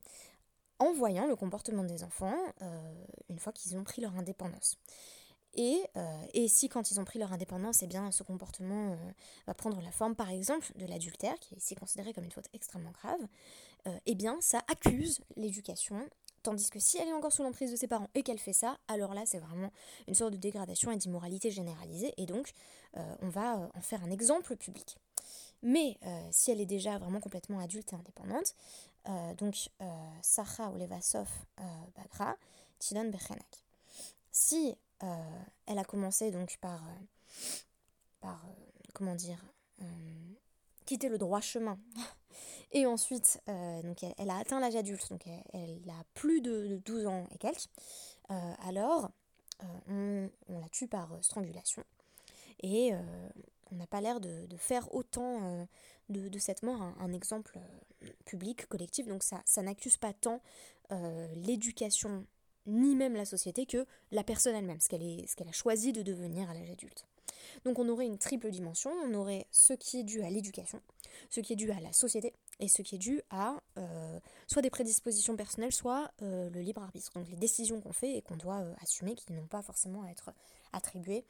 en 0.80 0.94
voyant 0.94 1.28
le 1.28 1.36
comportement 1.36 1.84
des 1.84 2.04
enfants 2.04 2.38
une 3.30 3.40
fois 3.40 3.52
qu'ils 3.52 3.76
ont 3.78 3.84
pris 3.84 4.02
leur 4.02 4.16
indépendance. 4.16 4.78
Euh, 5.58 6.26
et, 6.34 6.48
si 6.48 6.70
quand 6.70 6.92
ils 6.92 7.00
ont 7.00 7.06
pris 7.06 7.20
leur 7.20 7.34
indépendance, 7.34 7.82
eh 7.84 7.88
bien, 7.88 8.12
ce 8.12 8.24
comportement 8.24 8.94
euh, 8.94 8.96
va 9.48 9.54
prendre 9.54 9.82
la 9.82 9.92
forme, 9.92 10.16
par 10.16 10.30
exemple, 10.30 10.72
de 10.76 10.86
l'adultère, 10.86 11.38
qui 11.40 11.56
est 11.56 11.58
ici 11.58 11.76
considéré 11.76 12.14
comme 12.14 12.24
une 12.24 12.32
faute 12.32 12.48
extrêmement 12.54 12.92
grave, 12.92 13.20
euh, 13.88 13.98
eh 14.06 14.16
bien, 14.16 14.38
ça 14.42 14.62
accuse 14.68 15.20
l'éducation. 15.36 16.08
Tandis 16.44 16.70
que 16.70 16.80
si 16.80 16.98
elle 16.98 17.10
est 17.10 17.14
encore 17.14 17.34
sous 17.34 17.44
l'emprise 17.44 17.72
de 17.72 17.76
ses 17.76 17.88
parents 17.88 18.10
et 18.16 18.24
qu'elle 18.24 18.40
fait 18.40 18.54
ça, 18.54 18.78
alors 18.88 19.14
là, 19.14 19.24
c'est 19.26 19.40
vraiment 19.40 19.72
une 20.08 20.16
sorte 20.16 20.32
de 20.32 20.38
dégradation 20.38 20.92
et 20.92 20.96
d'immoralité 20.96 21.52
généralisée, 21.52 22.14
et 22.16 22.26
donc 22.26 22.52
on 23.22 23.28
va 23.28 23.70
en 23.76 23.82
faire 23.82 24.02
un 24.04 24.10
exemple 24.10 24.56
public. 24.56 24.98
Mais 25.62 25.98
si 26.32 26.52
elle 26.52 26.62
est 26.62 26.66
déjà 26.66 26.98
vraiment 26.98 27.20
complètement 27.20 27.60
adulte 27.60 27.92
et 27.94 27.96
indépendante, 27.96 28.56
donc 29.38 29.70
Sacha 30.22 30.70
ou 30.70 30.78
Levasov 30.78 31.28
Bagra, 31.96 32.38
Tilon 32.80 33.10
Bechenak. 33.10 33.64
Si 34.32 34.78
euh, 35.04 35.44
elle 35.66 35.80
a 35.80 35.84
commencé 35.84 36.32
donc 36.32 36.58
par, 36.58 36.82
euh, 36.84 37.02
par 38.20 38.44
euh, 38.46 38.90
comment 38.94 39.16
dire, 39.16 39.40
quitter 40.86 41.08
le 41.08 41.18
droit 41.18 41.40
chemin. 41.40 41.80
et 42.72 42.86
ensuite, 42.86 43.42
donc 43.84 44.04
elle, 44.04 44.30
a 44.30 44.38
atteint 44.38 44.60
l'âge 44.60 44.76
adulte, 44.76 45.10
donc 45.10 45.26
elle, 45.54 45.80
a 45.90 46.04
plus 46.14 46.42
de, 46.42 46.82
12 46.86 47.06
ans 47.06 47.28
et 47.32 47.38
quelques. 47.38 47.70
alors, 48.28 49.10
on, 49.88 50.30
la 50.50 50.68
tue 50.70 50.88
par 50.88 51.18
strangulation. 51.22 51.84
Et 52.62 52.92
on 53.72 53.76
n'a 53.76 53.88
pas 53.88 54.02
l'air 54.02 54.20
de, 54.20 54.48
faire 54.58 54.94
autant 54.94 55.68
de, 56.10 56.40
cette 56.40 56.64
mort 56.64 56.82
un, 56.82 57.14
exemple 57.14 57.60
public, 58.26 58.66
collectif, 58.68 59.08
donc 59.08 59.24
ça, 59.24 59.62
n'accuse 59.62 59.98
pas 59.98 60.14
tant 60.14 60.42
l'éducation 61.36 62.26
ni 62.66 62.96
même 62.96 63.16
la 63.16 63.26
société 63.26 63.66
que 63.66 63.86
la 64.12 64.24
personne 64.24 64.56
elle-même, 64.56 64.80
ce 64.80 64.88
qu'elle 64.90 65.48
a 65.48 65.52
choisi 65.52 65.92
de 65.92 66.02
devenir 66.02 66.50
à 66.50 66.54
l'âge 66.54 66.70
adulte. 66.70 67.06
Donc 67.66 67.80
on 67.80 67.90
aurait 67.90 68.06
une 68.06 68.18
triple 68.18 68.52
dimension, 68.52 68.92
on 68.92 69.14
aurait 69.14 69.48
ce 69.52 69.74
qui 69.74 70.00
est 70.00 70.04
dû 70.04 70.22
à 70.22 70.30
l'éducation, 70.30 70.82
ce 71.30 71.40
qui 71.42 71.54
est 71.54 71.56
dû 71.56 71.72
à 71.72 71.80
la 71.80 71.94
société 71.94 72.34
et 72.60 72.68
ce 72.68 72.82
qui 72.82 72.96
est 72.96 73.00
dû 73.00 73.22
à 73.30 73.58
euh, 73.78 74.20
soit 74.48 74.62
des 74.62 74.70
prédispositions 74.70 75.36
personnelles, 75.36 75.74
soit 75.74 76.12
euh, 76.22 76.50
le 76.50 76.62
libre 76.62 76.82
arbitre. 76.82 77.12
Donc 77.16 77.30
les 77.30 77.38
décisions 77.38 77.82
qu'on 77.82 77.94
fait 77.94 78.18
et 78.18 78.22
qu'on 78.22 78.38
doit 78.38 78.60
euh, 78.60 78.74
assumer 78.82 79.16
qui 79.16 79.32
n'ont 79.34 79.48
pas 79.48 79.62
forcément 79.62 80.04
à 80.04 80.10
être 80.10 80.32
attribuées 80.74 81.26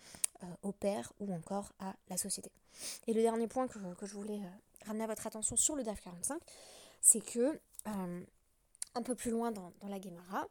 au 0.62 0.72
père 0.72 1.12
ou 1.20 1.34
encore 1.34 1.74
à 1.80 1.94
la 2.10 2.16
société. 2.16 2.50
Et 3.08 3.14
le 3.14 3.22
dernier 3.22 3.48
point 3.48 3.68
que, 3.68 4.06
je 4.06 4.14
voulais 4.14 4.40
ramener 4.86 5.04
à 5.04 5.08
votre 5.08 5.28
attention 5.28 5.58
sur 5.58 5.76
le 5.76 5.84
DAF 5.84 6.00
45, 6.02 6.42
c'est 7.02 7.20
que 7.20 7.60
un 8.96 9.02
peu 9.04 9.16
plus 9.16 9.32
loin 9.32 9.52
dans, 9.52 9.74
dans 9.82 9.90
la 9.90 10.00
Guémara, 10.00 10.48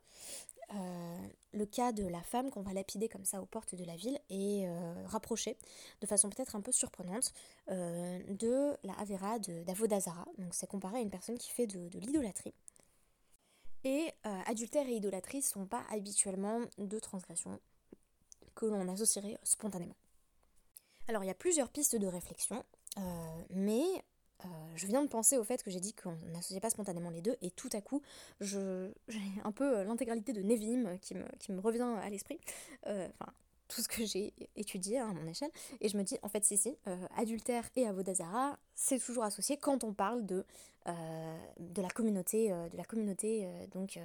euh, 0.74 1.28
le 1.52 1.64
cas 1.64 1.92
de 1.92 2.06
la 2.06 2.20
femme 2.22 2.50
qu'on 2.50 2.60
va 2.60 2.74
lapider 2.74 3.08
comme 3.08 3.24
ça 3.24 3.40
aux 3.40 3.46
portes 3.46 3.74
de 3.74 3.84
la 3.84 3.96
ville 3.96 4.18
est 4.28 4.66
euh, 4.66 5.06
rapproché 5.06 5.56
de 6.02 6.06
façon 6.06 6.28
peut-être 6.28 6.56
un 6.56 6.60
peu 6.60 6.72
surprenante 6.72 7.32
euh, 7.70 8.20
de 8.28 8.76
la 8.84 8.92
Avera 8.94 9.38
d'Avodazara. 9.38 10.26
Donc 10.36 10.54
c'est 10.54 10.66
comparé 10.66 10.98
à 10.98 11.00
une 11.00 11.10
personne 11.10 11.38
qui 11.38 11.50
fait 11.50 11.66
de, 11.66 11.98
l'idolâtrie. 11.98 12.54
Et 13.84 14.12
adultère 14.46 14.86
et 14.88 14.96
idolâtrie 14.96 15.38
ne 15.38 15.42
sont 15.42 15.64
pas 15.64 15.84
habituellement 15.90 16.60
deux 16.78 17.00
transgressions 17.00 17.60
que 18.58 18.66
l'on 18.66 18.88
associerait 18.88 19.38
spontanément. 19.44 19.96
Alors 21.06 21.22
il 21.24 21.28
y 21.28 21.30
a 21.30 21.34
plusieurs 21.34 21.70
pistes 21.70 21.96
de 21.96 22.06
réflexion, 22.06 22.64
mais 23.50 23.84
euh, 24.44 24.48
je 24.76 24.86
viens 24.86 25.02
de 25.02 25.08
penser 25.08 25.36
au 25.36 25.42
fait 25.42 25.62
que 25.62 25.70
j'ai 25.70 25.80
dit 25.80 25.94
qu'on 25.94 26.16
n'associait 26.32 26.60
pas 26.60 26.70
spontanément 26.70 27.10
les 27.10 27.22
deux, 27.22 27.36
et 27.42 27.50
tout 27.50 27.70
à 27.72 27.80
coup, 27.80 28.02
j'ai 28.40 28.90
un 29.44 29.52
peu 29.52 29.78
euh, 29.78 29.84
l'intégralité 29.84 30.32
de 30.32 30.42
Nevim 30.42 30.98
qui 31.00 31.14
me, 31.14 31.60
revient 31.60 31.96
à 32.02 32.08
l'esprit. 32.08 32.38
Euh, 32.86 33.08
enfin, 33.20 33.32
tout 33.66 33.82
ce 33.82 33.88
que 33.88 34.06
j'ai 34.06 34.32
étudié 34.56 34.98
hein, 34.98 35.10
à 35.10 35.12
mon 35.12 35.26
échelle, 35.26 35.50
et 35.80 35.88
je 35.88 35.96
me 35.98 36.02
dis, 36.02 36.18
en 36.22 36.28
fait, 36.28 36.44
si, 36.44 36.56
si, 36.56 36.74
adultère 37.16 37.68
et 37.76 37.86
avodazara, 37.86 38.58
c'est 38.74 38.98
toujours 38.98 39.24
associé 39.24 39.58
quand 39.58 39.84
on 39.84 39.92
parle 39.92 40.24
de, 40.24 40.46
de 40.86 41.82
la 41.82 41.90
communauté, 41.90 42.48
de 42.48 42.76
la 42.78 42.84
communauté 42.84 43.46
donc 43.72 44.00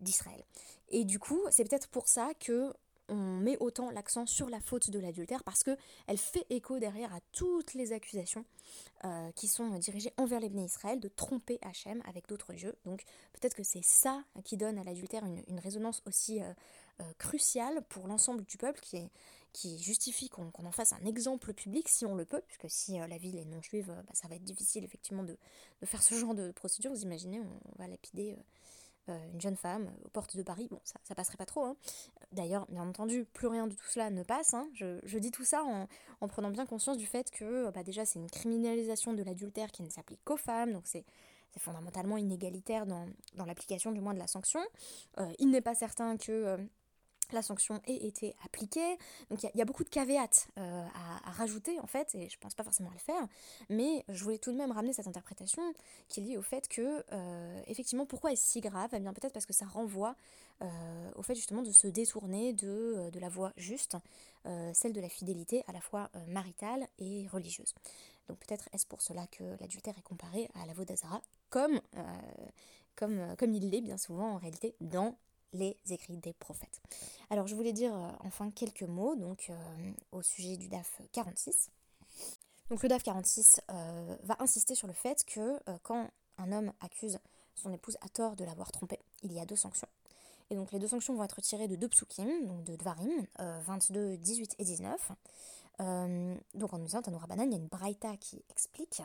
d'Israël. 0.00 0.44
Et 0.90 1.06
du 1.06 1.18
coup, 1.18 1.40
c'est 1.50 1.64
peut-être 1.64 1.88
pour 1.88 2.06
ça 2.06 2.32
que 2.38 2.74
on 3.08 3.16
met 3.16 3.56
autant 3.58 3.90
l'accent 3.90 4.26
sur 4.26 4.48
la 4.48 4.60
faute 4.60 4.90
de 4.90 4.98
l'adultère 4.98 5.42
parce 5.44 5.62
que 5.62 5.76
elle 6.06 6.18
fait 6.18 6.46
écho 6.50 6.78
derrière 6.78 7.12
à 7.14 7.20
toutes 7.32 7.74
les 7.74 7.92
accusations 7.92 8.44
euh, 9.04 9.30
qui 9.32 9.48
sont 9.48 9.78
dirigées 9.78 10.12
envers 10.16 10.40
les 10.40 10.48
Israël 10.48 11.00
de 11.00 11.08
tromper 11.08 11.58
Hachem 11.62 12.02
avec 12.06 12.28
d'autres 12.28 12.52
dieux. 12.52 12.74
Donc 12.84 13.04
peut-être 13.32 13.54
que 13.54 13.62
c'est 13.62 13.84
ça 13.84 14.22
qui 14.44 14.56
donne 14.56 14.78
à 14.78 14.84
l'adultère 14.84 15.24
une, 15.24 15.60
résonance 15.60 16.02
aussi 16.06 16.42
euh, 16.42 16.52
euh, 17.00 17.04
cruciale 17.18 17.82
pour 17.88 18.08
l'ensemble 18.08 18.44
du 18.44 18.56
peuple 18.56 18.80
qui, 19.52 19.78
justifie 19.78 20.28
qu'on 20.28 20.52
en 20.54 20.70
fasse 20.70 20.92
un 20.92 21.04
exemple 21.04 21.52
public 21.52 21.88
si 21.88 22.06
on 22.06 22.14
le 22.14 22.24
peut, 22.24 22.42
puisque 22.46 22.70
si 22.70 22.96
la 22.98 23.18
ville 23.18 23.38
est 23.38 23.44
non 23.44 23.60
juive, 23.60 23.86
bah, 23.88 24.12
ça 24.12 24.28
va 24.28 24.36
être 24.36 24.44
difficile 24.44 24.84
effectivement 24.84 25.24
de, 25.24 25.36
faire 25.84 26.02
ce 26.02 26.14
genre 26.14 26.34
de 26.34 26.52
procédure. 26.52 26.92
Vous 26.92 27.02
imaginez, 27.02 27.40
on 27.40 27.82
va 27.82 27.88
lapider 27.88 28.36
une 29.32 29.40
jeune 29.40 29.56
femme 29.56 29.86
euh, 29.86 30.06
aux 30.06 30.08
portes 30.08 30.36
de 30.36 30.42
Paris, 30.42 30.68
bon, 30.70 30.80
ça, 30.84 30.98
ça 31.04 31.14
passerait 31.14 31.36
pas 31.36 31.46
trop. 31.46 31.64
Hein. 31.64 31.76
D'ailleurs, 32.32 32.66
bien 32.68 32.86
entendu, 32.86 33.24
plus 33.24 33.46
rien 33.46 33.66
de 33.66 33.74
tout 33.74 33.86
cela 33.86 34.10
ne 34.10 34.22
passe. 34.22 34.54
Hein. 34.54 34.68
Je, 34.74 35.18
dis 35.18 35.30
tout 35.30 35.44
ça 35.44 35.62
en, 36.20 36.28
prenant 36.28 36.50
bien 36.50 36.66
conscience 36.66 36.96
du 36.96 37.06
fait 37.06 37.30
que 37.30 37.70
bah, 37.70 37.82
déjà 37.82 38.04
c'est 38.04 38.18
une 38.18 38.30
criminalisation 38.30 39.12
de 39.12 39.22
l'adultère 39.22 39.70
qui 39.70 39.82
ne 39.82 39.90
s'applique 39.90 40.22
qu'aux 40.24 40.36
femmes, 40.36 40.72
donc 40.72 40.86
c'est 40.86 41.04
fondamentalement 41.58 42.16
inégalitaire 42.16 42.86
dans, 42.86 43.06
l'application 43.44 43.90
du 43.90 44.00
moins 44.00 44.14
de 44.14 44.18
la 44.18 44.28
sanction. 44.28 44.60
Euh, 45.18 45.32
il 45.40 45.50
n'est 45.50 45.60
pas 45.60 45.74
certain 45.74 46.16
que 46.16 46.56
la 47.32 47.42
sanction 47.42 47.80
ait 47.86 48.06
été 48.06 48.34
appliquée. 48.44 48.98
Donc 49.30 49.42
il 49.42 49.50
y, 49.54 49.62
a 49.62 49.64
beaucoup 49.64 49.84
de 49.84 49.88
caveats 49.88 50.28
euh, 50.58 50.86
à, 51.24 51.30
rajouter 51.30 51.78
en 51.80 51.86
fait, 51.86 52.14
et 52.14 52.28
je 52.28 52.38
pense 52.38 52.54
pas 52.54 52.64
forcément 52.64 52.90
à 52.90 52.94
le 52.94 52.98
faire, 52.98 53.26
mais 53.68 54.04
je 54.08 54.22
voulais 54.24 54.38
tout 54.38 54.52
de 54.52 54.56
même 54.56 54.72
ramener 54.72 54.92
cette 54.92 55.06
interprétation 55.06 55.62
qui 56.08 56.20
est 56.20 56.22
liée 56.22 56.36
au 56.36 56.42
fait 56.42 56.68
que, 56.68 57.04
euh, 57.12 57.62
effectivement, 57.66 58.06
pourquoi 58.06 58.32
est-ce 58.32 58.46
si 58.46 58.60
grave? 58.60 58.90
Eh 58.92 59.00
bien 59.00 59.12
peut-être 59.12 59.32
parce 59.32 59.46
que 59.46 59.52
ça 59.52 59.66
renvoie 59.66 60.16
euh, 60.62 61.10
au 61.14 61.22
fait 61.22 61.34
justement 61.34 61.62
de 61.62 61.70
se 61.70 61.86
détourner 61.86 62.52
de, 62.52 63.10
la 63.18 63.28
voie 63.28 63.52
juste, 63.56 63.96
celle 64.72 64.92
de 64.92 65.00
la 65.00 65.08
fidélité 65.08 65.62
à 65.66 65.72
la 65.72 65.80
fois 65.80 66.10
maritale 66.26 66.86
et 66.98 67.26
religieuse. 67.28 67.74
Donc 68.28 68.38
peut-être 68.38 68.68
est-ce 68.72 68.86
pour 68.86 69.02
cela 69.02 69.26
que 69.26 69.44
l'adultère 69.60 69.96
est 69.98 70.02
comparé 70.02 70.48
à 70.54 70.66
la 70.66 70.72
d'Azara, 70.84 71.20
comme, 71.50 71.80
comme, 72.96 73.36
comme 73.36 73.54
il 73.54 73.70
l'est 73.70 73.80
bien 73.80 73.98
souvent 73.98 74.34
en 74.34 74.36
réalité 74.38 74.74
dans 74.80 75.16
les 75.52 75.76
écrits 75.90 76.16
des 76.16 76.32
prophètes. 76.32 76.80
Alors 77.30 77.46
je 77.46 77.54
voulais 77.54 77.72
dire 77.72 77.94
euh, 77.94 78.10
enfin 78.20 78.50
quelques 78.50 78.82
mots 78.82 79.16
donc 79.16 79.50
euh, 79.50 79.92
au 80.12 80.22
sujet 80.22 80.56
du 80.56 80.68
DAF 80.68 81.00
46. 81.12 81.70
Donc 82.70 82.82
le 82.82 82.88
DAF 82.88 83.02
46 83.02 83.60
euh, 83.70 84.16
va 84.24 84.36
insister 84.40 84.74
sur 84.74 84.86
le 84.86 84.92
fait 84.92 85.24
que 85.24 85.58
quand 85.82 86.08
un 86.38 86.52
homme 86.52 86.72
accuse 86.80 87.18
son 87.54 87.72
épouse 87.72 87.96
à 88.02 88.08
tort 88.08 88.36
de 88.36 88.44
l'avoir 88.44 88.70
trompé, 88.70 89.00
il 89.22 89.32
y 89.32 89.40
a 89.40 89.46
deux 89.46 89.56
sanctions. 89.56 89.88
Et 90.50 90.54
donc 90.54 90.70
les 90.72 90.78
deux 90.78 90.88
sanctions 90.88 91.14
vont 91.14 91.24
être 91.24 91.40
tirées 91.40 91.66
de 91.66 91.76
deux 91.76 91.88
psukim, 91.88 92.46
donc 92.46 92.62
de 92.64 92.76
Dvarim, 92.76 93.26
22, 93.38 94.16
18 94.16 94.54
et 94.58 94.64
19. 94.64 95.12
donc 96.54 96.72
en 96.72 96.78
disant 96.78 97.02
Tanoura 97.02 97.26
Banan, 97.26 97.44
il 97.44 97.50
y 97.50 97.54
a 97.54 97.58
une 97.58 97.66
braïta 97.66 98.16
qui 98.16 98.44
explique 98.48 99.02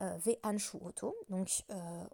Ve 0.00 0.36
anshu 0.42 0.78
oto, 0.82 1.14
donc 1.28 1.48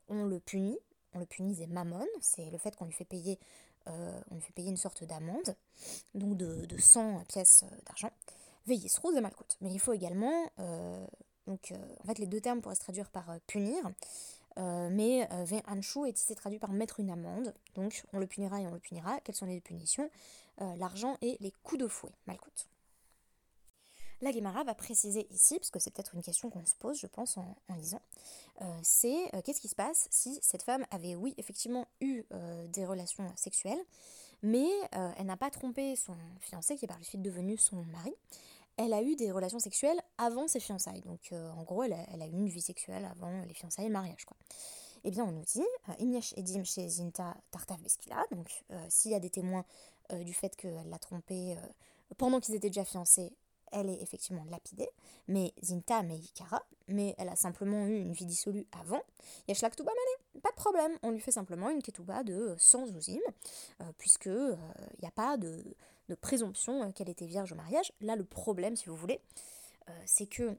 on 0.09 0.27
le 0.27 0.41
punit, 0.41 0.79
on 1.15 1.21
le 1.21 1.27
punit 1.27 1.55
c'est 1.57 1.67
mammon, 1.67 2.07
c'est 2.21 2.51
le 2.51 2.59
fait 2.59 2.77
qu'on 2.77 2.85
lui 2.85 2.93
fait 2.93 3.05
payer 3.05 3.39
euh, 3.89 4.21
on 4.31 4.35
lui 4.35 4.43
fait 4.43 4.53
payer 4.53 4.71
une 4.71 4.77
sorte 4.77 5.05
d'amende, 5.05 5.55
donc 6.15 6.37
de, 6.37 6.67
100 6.79 7.25
pièces 7.29 7.65
euh, 7.65 7.77
d'argent. 7.87 8.11
rose 9.03 9.17
et 9.17 9.21
Malkout. 9.21 9.57
Mais 9.61 9.71
il 9.73 9.79
faut 9.79 9.93
également, 9.93 10.51
euh, 10.59 11.07
donc 11.47 11.73
en 12.03 12.07
fait 12.07 12.19
les 12.19 12.27
deux 12.27 12.41
termes 12.41 12.61
pourraient 12.61 12.75
se 12.75 12.81
traduire 12.81 13.11
par 13.11 13.39
punir, 13.47 13.91
mais 14.57 15.29
Anshu 15.69 16.07
est 16.09 16.19
ici 16.19 16.35
traduit 16.35 16.59
par 16.59 16.73
mettre 16.73 16.99
une 16.99 17.11
amende, 17.11 17.55
donc 17.77 18.05
on 18.13 18.19
le 18.19 18.27
punira 18.27 18.61
et 18.61 18.67
on 18.67 18.73
le 18.73 18.81
punira. 18.81 19.21
Quelles 19.21 19.37
sont 19.37 19.47
les 19.47 19.61
punitions? 19.61 20.11
L'argent 20.59 21.17
et 21.23 21.37
les 21.41 21.53
coups 21.63 21.81
de 21.81 21.87
fouet, 21.87 22.11
Malkout. 22.27 22.67
La 24.21 24.33
Guémara 24.33 24.65
va 24.65 24.75
préciser 24.75 25.29
ici, 25.31 25.59
parce 25.59 25.71
que 25.71 25.79
c'est 25.79 25.93
peut-être 25.93 26.15
une 26.15 26.23
question 26.23 26.51
qu'on 26.51 26.65
se 26.65 26.75
pose, 26.75 26.99
je 26.99 27.07
pense, 27.07 27.37
en, 27.37 27.55
lisant, 27.77 28.01
euh, 28.63 28.79
c'est 28.83 29.33
euh, 29.35 29.43
qu'est-ce 29.43 29.61
qui 29.61 29.69
se 29.69 29.77
passe 29.77 30.09
si 30.11 30.41
cette 30.43 30.63
femme 30.63 30.85
avait, 30.91 31.15
oui, 31.15 31.35
effectivement 31.39 31.87
eu 32.01 32.25
euh, 32.33 32.67
des 32.67 32.85
relations 32.85 33.25
sexuelles, 33.37 33.79
mais 34.43 34.69
elle 34.93 35.27
n'a 35.27 35.37
pas 35.37 35.51
trompé 35.51 35.97
son 35.97 36.17
fiancé, 36.41 36.77
qui 36.77 36.85
est 36.85 36.89
par 36.89 36.99
la 36.99 37.05
suite 37.05 37.23
devenu 37.23 37.57
son 37.57 37.83
mari. 37.87 38.15
Elle 38.77 38.93
a 38.93 39.03
eu 39.03 39.17
des 39.17 39.33
relations 39.33 39.59
sexuelles 39.59 40.01
avant 40.17 40.47
ses 40.47 40.61
fiançailles. 40.61 41.01
Donc, 41.01 41.33
en 41.33 41.65
gros, 41.65 41.83
elle 41.83 41.93
a, 41.93 42.27
eu 42.27 42.31
une 42.31 42.49
vie 42.49 42.61
sexuelle 42.61 43.05
avant 43.05 43.43
les 43.43 43.55
fiançailles 43.55 43.87
et 43.87 43.89
le 43.89 43.95
mariage, 43.95 44.25
quoi. 44.27 44.37
Eh 45.03 45.11
bien, 45.11 45.25
on 45.25 45.33
nous 45.33 45.43
dit, 45.43 45.65
Imyesh 45.99 46.35
Edim 46.37 46.63
chez 46.63 46.89
Zinta 46.89 47.37
Tartav 47.51 47.81
Beskila, 47.83 48.25
donc 48.31 48.65
s'il 48.89 49.11
y 49.11 49.15
a 49.17 49.21
des 49.21 49.31
témoins 49.31 49.65
du 50.13 50.33
fait 50.33 50.55
qu'elle 50.55 50.89
l'a 50.89 50.99
trompé 51.01 51.57
pendant 52.17 52.39
qu'ils 52.39 52.55
étaient 52.55 52.71
déjà 52.71 52.85
fiancés, 52.85 53.33
elle 53.73 53.91
est 53.91 54.03
effectivement 54.03 54.45
lapidée, 54.51 54.89
mais 55.27 55.53
Zinta 55.63 56.03
Meikara, 56.03 56.63
mais 56.89 57.15
elle 57.19 57.29
a 57.29 57.37
simplement 57.37 57.87
eu 57.87 57.99
une 57.99 58.13
vie 58.13 58.27
dissolue 58.27 58.67
avant. 58.73 59.03
Yashlak 59.47 59.77
Touba 59.77 59.93
pas 60.43 60.51
de 60.51 60.55
problème, 60.55 60.93
on 61.03 61.11
lui 61.11 61.21
fait 61.21 61.33
simplement 61.33 61.71
une 61.71 61.83
ketouba 61.83 62.23
de 62.23 62.55
100 62.59 62.87
zouzim, 62.89 63.21
euh, 63.81 63.85
puisque 63.99 64.27
il 64.27 64.33
euh, 64.33 64.57
n'y 65.03 65.09
a 65.09 65.13
pas 65.13 65.37
de, 65.37 65.63
présomption 66.21 66.83
euh, 66.83 66.93
qu'elle 66.93 67.09
était 67.09 67.27
vierge 67.27 67.53
au 67.53 67.57
mariage. 67.57 67.93
Là, 68.01 68.17
le 68.17 68.25
problème, 68.25 68.77
si 68.77 68.87
vous 68.87 68.97
voulez, 68.97 69.21
c'est 70.05 70.27
que 70.27 70.55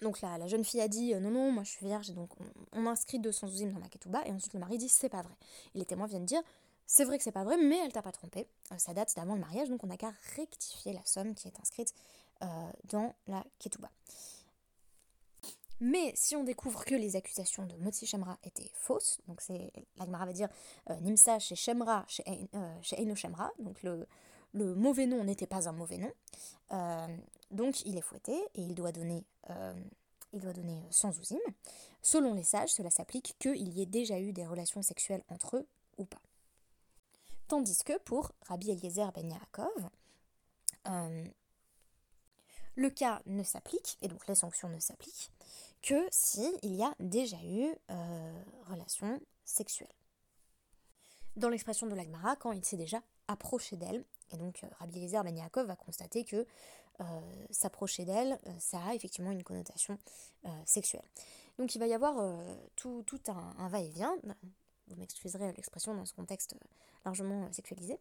donc 0.00 0.20
la, 0.20 0.46
jeune 0.46 0.64
fille 0.64 0.80
a 0.80 0.86
dit 0.86 1.12
non 1.16 1.30
non 1.30 1.50
moi 1.50 1.64
je 1.64 1.70
suis 1.70 1.86
vierge 1.86 2.12
donc 2.12 2.30
on, 2.72 2.86
inscrit 2.86 3.18
200 3.18 3.48
zouzim 3.48 3.72
dans 3.72 3.80
ma 3.80 3.88
ketouba 3.88 4.24
et 4.26 4.30
ensuite 4.30 4.54
le 4.54 4.60
mari 4.60 4.78
dit 4.78 4.88
c'est 4.88 5.08
pas 5.08 5.22
vrai. 5.22 5.34
Et 5.74 5.78
les 5.78 5.84
témoins 5.84 6.06
viennent 6.06 6.24
dire 6.24 6.40
c'est 6.86 7.04
vrai 7.04 7.18
que 7.18 7.24
c'est 7.24 7.32
pas 7.32 7.42
vrai 7.42 7.56
mais 7.56 7.78
elle 7.84 7.92
t'a 7.92 8.02
pas 8.02 8.12
trompé. 8.12 8.46
ça 8.78 8.94
date 8.94 9.12
d'avant 9.16 9.34
le 9.34 9.40
mariage 9.40 9.68
donc 9.70 9.82
on 9.82 9.88
n'a 9.88 9.96
qu'à 9.96 10.12
rectifier 10.36 10.92
la 10.92 11.04
somme 11.04 11.34
qui 11.34 11.48
est 11.48 11.58
inscrite 11.60 11.92
euh, 11.94 12.23
dans 12.84 13.14
la 13.26 13.44
Ketouba. 13.58 13.90
Mais 15.80 16.12
si 16.14 16.36
on 16.36 16.44
découvre 16.44 16.84
que 16.84 16.94
les 16.94 17.16
accusations 17.16 17.66
de 17.66 17.74
Motsi 17.76 18.06
Shemra 18.06 18.38
étaient 18.44 18.70
fausses, 18.74 19.18
donc 19.26 19.40
c'est 19.40 19.72
l'Agmara 19.96 20.24
va 20.26 20.32
dire 20.32 20.48
euh, 20.90 20.98
Nimsa 21.00 21.38
chez 21.40 21.56
Shemra, 21.56 22.04
chez, 22.08 22.22
euh, 22.54 22.80
Eino 22.96 23.14
Shemra, 23.14 23.52
donc 23.58 23.82
le, 23.82 24.06
le 24.52 24.74
mauvais 24.74 25.06
nom 25.06 25.24
n'était 25.24 25.46
pas 25.46 25.68
un 25.68 25.72
mauvais 25.72 25.98
nom, 25.98 26.12
donc 27.50 27.84
il 27.84 27.98
est 27.98 28.02
fouetté 28.02 28.32
et 28.54 28.62
il 28.62 28.74
doit 28.74 28.92
donner, 28.92 29.24
il 30.32 30.40
doit 30.40 30.52
donner 30.52 30.80
100 30.90 31.18
ouzim. 31.18 31.38
Selon 32.02 32.34
les 32.34 32.44
sages, 32.44 32.70
cela 32.70 32.90
s'applique 32.90 33.34
qu'il 33.38 33.68
y 33.68 33.82
ait 33.82 33.86
déjà 33.86 34.18
eu 34.20 34.32
des 34.32 34.46
relations 34.46 34.82
sexuelles 34.82 35.22
entre 35.28 35.56
eux 35.56 35.66
ou 35.98 36.04
pas. 36.04 36.20
Tandis 37.48 37.78
que 37.84 37.98
pour 37.98 38.32
Rabbi 38.46 38.70
Eliezer 38.70 39.10
Ben 39.12 39.28
Yaakov, 39.28 39.90
Le 42.76 42.90
cas 42.90 43.22
ne 43.26 43.42
s'applique, 43.42 43.98
et 44.02 44.08
donc 44.08 44.26
les 44.26 44.34
sanctions 44.34 44.68
ne 44.68 44.80
s'appliquent, 44.80 45.30
que 45.82 46.06
si 46.10 46.52
il 46.62 46.74
y 46.74 46.82
a 46.82 46.94
déjà 46.98 47.36
eu 47.44 47.74
relation 48.68 49.20
sexuelle. 49.44 49.92
Dans 51.36 51.48
l'expression 51.48 51.86
de 51.86 51.94
l'Agmara, 51.94 52.36
quand 52.36 52.52
il 52.52 52.64
s'est 52.64 52.76
déjà 52.76 53.02
approché 53.28 53.76
d'elle, 53.76 54.04
et 54.30 54.36
donc 54.36 54.64
Rabbi 54.78 54.98
Eliezer 54.98 55.22
Ben 55.22 55.48
va 55.54 55.76
constater 55.76 56.24
que 56.24 56.46
s'approcher 57.50 58.04
d'elle, 58.04 58.38
ça 58.58 58.80
a 58.84 58.94
effectivement 58.94 59.30
une 59.30 59.42
connotation 59.42 59.98
sexuelle. 60.64 61.04
Donc 61.58 61.74
il 61.74 61.78
va 61.78 61.86
y 61.86 61.94
avoir 61.94 62.14
tout, 62.76 63.04
un 63.26 63.68
va-et-vient 63.68 64.16
vous 64.88 64.96
m'excuserez 64.96 65.52
l'expression 65.52 65.94
dans 65.94 66.04
ce 66.04 66.12
contexte 66.12 66.54
euh, 66.54 66.66
largement 67.04 67.44
euh, 67.44 67.52
sexualisé, 67.52 67.98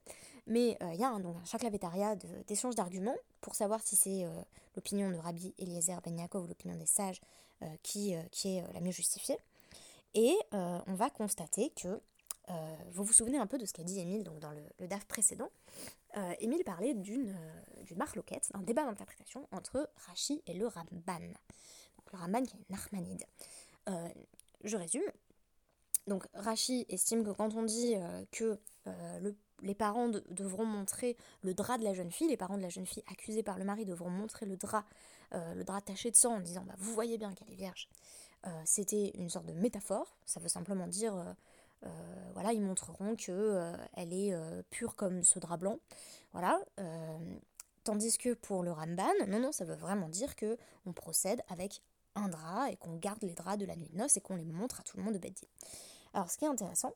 mais 0.47 0.77
euh, 0.81 0.93
il 0.93 0.99
y 0.99 1.03
a 1.03 1.09
un, 1.09 1.19
donc, 1.19 1.35
un 1.41 1.45
chaklavetaria 1.45 2.15
d'échange 2.47 2.75
d'arguments 2.75 3.15
pour 3.41 3.55
savoir 3.55 3.81
si 3.81 3.95
c'est 3.95 4.25
l'opinion 4.75 5.11
de 5.11 5.17
Rabbi 5.17 5.53
Eliezer 5.57 5.99
Ben 6.01 6.17
Yaakov 6.17 6.45
ou 6.45 6.47
l'opinion 6.47 6.75
des 6.75 6.85
sages 6.85 7.21
qui, 7.81 8.15
qui 8.31 8.55
est 8.55 8.73
la 8.73 8.79
mieux 8.79 8.91
justifiée. 8.91 9.37
Et 10.13 10.33
on 10.51 10.93
va 10.93 11.09
constater 11.09 11.71
que, 11.71 11.99
vous 12.91 13.03
vous 13.03 13.11
souvenez 13.11 13.37
un 13.37 13.47
peu 13.47 13.57
de 13.57 13.65
ce 13.65 13.73
qu'a 13.73 13.83
dit 13.83 13.99
Émile 13.99 14.23
donc, 14.23 14.39
dans 14.39 14.51
le, 14.51 14.87
DAF 14.87 15.05
précédent, 15.05 15.49
Émile 16.39 16.63
parlait 16.63 16.93
d'une 16.93 17.35
marloquette, 17.97 18.49
d'un 18.53 18.61
débat 18.61 18.85
d'interprétation 18.85 19.45
entre 19.51 19.89
Rashi 20.07 20.41
et 20.47 20.53
le 20.53 20.67
Ramban. 20.67 21.19
Donc 21.19 22.13
le 22.13 22.17
Ramban 22.17 22.43
qui 22.43 22.55
est 22.55 22.69
Nachmanide. 22.69 23.25
je 24.63 24.77
résume, 24.77 25.03
donc 26.07 26.25
Rachi 26.33 26.85
estime 26.89 27.23
que 27.23 27.31
quand 27.31 27.55
on 27.55 27.63
dit 27.63 27.95
euh, 27.95 28.23
que 28.31 28.59
euh, 28.87 29.31
les 29.61 29.75
parents 29.75 30.09
devront 30.29 30.65
montrer 30.65 31.15
le 31.41 31.53
drap 31.53 31.77
de 31.77 31.83
la 31.83 31.93
jeune 31.93 32.11
fille, 32.11 32.27
les 32.27 32.37
parents 32.37 32.57
de 32.57 32.61
la 32.61 32.69
jeune 32.69 32.85
fille 32.85 33.03
accusée 33.09 33.43
par 33.43 33.57
le 33.57 33.63
mari 33.63 33.85
devront 33.85 34.09
montrer 34.09 34.45
le 34.45 34.57
drap, 34.57 34.85
euh, 35.33 35.53
le 35.53 35.63
drap 35.63 35.81
taché 35.81 36.11
de 36.11 36.15
sang 36.15 36.35
en 36.35 36.39
disant 36.41 36.63
bah, 36.67 36.75
vous 36.77 36.93
voyez 36.93 37.17
bien 37.17 37.33
qu'elle 37.33 37.51
est 37.51 37.55
vierge. 37.55 37.89
C'était 38.65 39.11
une 39.15 39.29
sorte 39.29 39.45
de 39.45 39.53
métaphore, 39.53 40.17
ça 40.25 40.41
veut 40.41 40.49
simplement 40.49 40.85
dire 40.85 41.13
voilà 42.33 42.51
ils 42.51 42.61
montreront 42.61 43.15
que 43.15 43.71
elle 43.93 44.11
est 44.11 44.35
pure 44.69 44.97
comme 44.97 45.23
ce 45.23 45.39
drap 45.39 45.55
blanc, 45.55 45.79
voilà. 46.33 46.59
tandis 47.85 48.17
que 48.17 48.33
pour 48.33 48.63
le 48.63 48.73
Ramban, 48.73 49.13
non 49.29 49.39
non 49.39 49.53
ça 49.53 49.63
veut 49.63 49.75
vraiment 49.75 50.09
dire 50.09 50.35
que 50.35 50.57
on 50.85 50.91
procède 50.91 51.41
avec 51.47 51.81
un 52.15 52.27
drap 52.27 52.69
et 52.69 52.75
qu'on 52.75 52.97
garde 52.97 53.23
les 53.23 53.33
draps 53.33 53.57
de 53.57 53.65
la 53.65 53.77
nuit 53.77 53.87
de 53.87 53.97
noces 53.97 54.17
et 54.17 54.21
qu'on 54.21 54.35
les 54.35 54.43
montre 54.43 54.81
à 54.81 54.83
tout 54.83 54.97
le 54.97 55.03
monde 55.03 55.13
de 55.13 55.19
Beddi. 55.19 55.47
Alors 56.13 56.29
ce 56.29 56.37
qui 56.37 56.45
est 56.45 56.49
intéressant, 56.49 56.93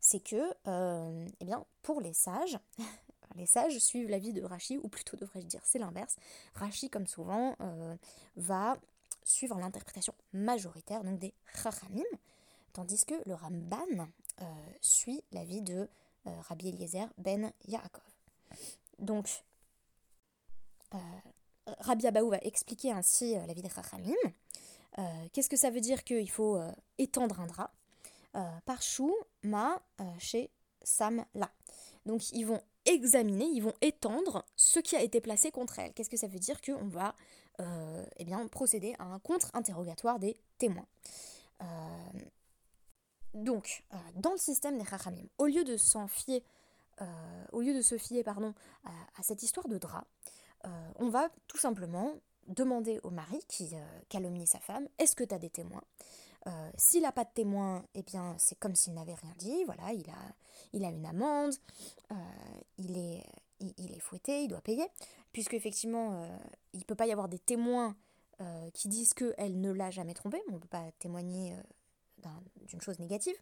c'est 0.00 0.20
que, 0.20 0.54
euh, 0.66 1.26
eh 1.40 1.44
bien, 1.44 1.64
pour 1.82 2.00
les 2.00 2.14
sages, 2.14 2.58
les 3.36 3.46
sages 3.46 3.78
suivent 3.78 4.08
l'avis 4.08 4.32
de 4.32 4.42
Rachi, 4.42 4.78
ou 4.78 4.88
plutôt 4.88 5.16
devrais-je 5.16 5.46
dire, 5.46 5.60
c'est 5.64 5.78
l'inverse. 5.78 6.16
Rachi, 6.54 6.88
comme 6.88 7.06
souvent, 7.06 7.56
euh, 7.60 7.96
va 8.36 8.76
suivre 9.24 9.58
l'interprétation 9.58 10.14
majoritaire 10.32 11.04
donc 11.04 11.18
des 11.18 11.34
Chachamim, 11.62 12.04
tandis 12.72 13.04
que 13.04 13.14
le 13.26 13.34
Ramban 13.34 14.08
euh, 14.40 14.44
suit 14.80 15.22
l'avis 15.32 15.62
de 15.62 15.88
Rabbi 16.24 16.68
Eliezer 16.68 17.08
ben 17.16 17.50
Yaakov. 17.66 18.02
Donc, 18.98 19.42
Rabbi 21.78 22.06
Abaou 22.06 22.28
va 22.28 22.38
expliquer 22.42 22.92
ainsi 22.92 23.34
l'avis 23.34 23.62
des 23.62 23.70
Chachamim. 23.70 24.14
Qu'est-ce 25.32 25.48
que 25.48 25.56
ça 25.56 25.70
veut 25.70 25.80
dire 25.80 26.04
qu'il 26.04 26.30
faut 26.30 26.60
étendre 26.98 27.40
un 27.40 27.46
drap? 27.46 27.72
euh, 27.72 27.79
par 28.64 28.82
chou, 28.82 29.14
ma, 29.42 29.82
euh, 30.00 30.04
chez 30.18 30.50
Sam, 30.82 31.24
là. 31.34 31.50
Donc 32.06 32.30
ils 32.32 32.44
vont 32.44 32.60
examiner, 32.86 33.44
ils 33.44 33.62
vont 33.62 33.74
étendre 33.80 34.44
ce 34.56 34.78
qui 34.78 34.96
a 34.96 35.02
été 35.02 35.20
placé 35.20 35.50
contre 35.50 35.78
elle. 35.78 35.92
Qu'est-ce 35.92 36.10
que 36.10 36.16
ça 36.16 36.28
veut 36.28 36.38
dire 36.38 36.60
Qu'on 36.60 36.88
va 36.88 37.14
euh, 37.60 38.04
eh 38.16 38.24
bien, 38.24 38.46
procéder 38.48 38.94
à 38.98 39.04
un 39.04 39.18
contre-interrogatoire 39.18 40.18
des 40.18 40.38
témoins. 40.58 40.86
donc, 43.34 43.84
dans 44.14 44.32
le 44.32 44.38
système 44.38 44.78
des 44.78 44.84
Chachamim, 44.84 45.26
au 45.38 45.46
lieu 45.46 45.62
de 45.62 45.76
s'en 45.76 46.08
fier, 46.08 46.42
au 47.52 47.60
lieu 47.60 47.74
de 47.74 47.82
se 47.82 47.98
fier 47.98 48.22
pardon, 48.24 48.54
à, 48.84 49.22
cette 49.22 49.42
histoire 49.42 49.68
de 49.68 49.78
drap, 49.78 50.06
on 50.98 51.08
va 51.10 51.28
tout 51.46 51.58
simplement 51.58 52.14
demander 52.46 52.98
au 53.02 53.10
mari 53.10 53.40
qui 53.46 53.74
calomnie 54.08 54.46
sa 54.46 54.58
femme, 54.58 54.88
est-ce 54.98 55.14
que 55.14 55.24
tu 55.24 55.34
as 55.34 55.38
des 55.38 55.50
témoins? 55.50 55.84
Euh, 56.46 56.70
s'il 56.76 57.02
n'a 57.02 57.12
pas 57.12 57.24
de 57.24 57.30
témoin, 57.34 57.84
eh 57.94 58.02
bien 58.02 58.34
c'est 58.38 58.58
comme 58.58 58.74
s'il 58.74 58.94
n'avait 58.94 59.14
rien 59.14 59.34
dit. 59.38 59.64
Voilà, 59.64 59.92
il 59.92 60.08
a, 60.10 60.34
il 60.72 60.84
a 60.84 60.88
une 60.88 61.06
amende, 61.06 61.54
euh, 62.12 62.14
il, 62.78 62.96
est, 62.96 63.24
il, 63.60 63.92
est 63.92 64.00
fouetté, 64.00 64.44
il 64.44 64.48
doit 64.48 64.60
payer. 64.60 64.86
Puisque 65.32 65.54
effectivement, 65.54 66.22
euh, 66.22 66.38
il 66.72 66.80
ne 66.80 66.84
peut 66.84 66.94
pas 66.94 67.06
y 67.06 67.12
avoir 67.12 67.28
des 67.28 67.38
témoins 67.38 67.96
qui 68.72 68.88
disent 68.88 69.12
qu'elle 69.12 69.60
ne 69.60 69.70
l'a 69.70 69.90
jamais 69.90 70.14
trompé. 70.14 70.40
On 70.48 70.52
ne 70.52 70.58
peut 70.58 70.66
pas 70.66 70.90
témoigner 70.98 71.54
d'une 72.68 72.80
chose 72.80 72.98
négative. 72.98 73.34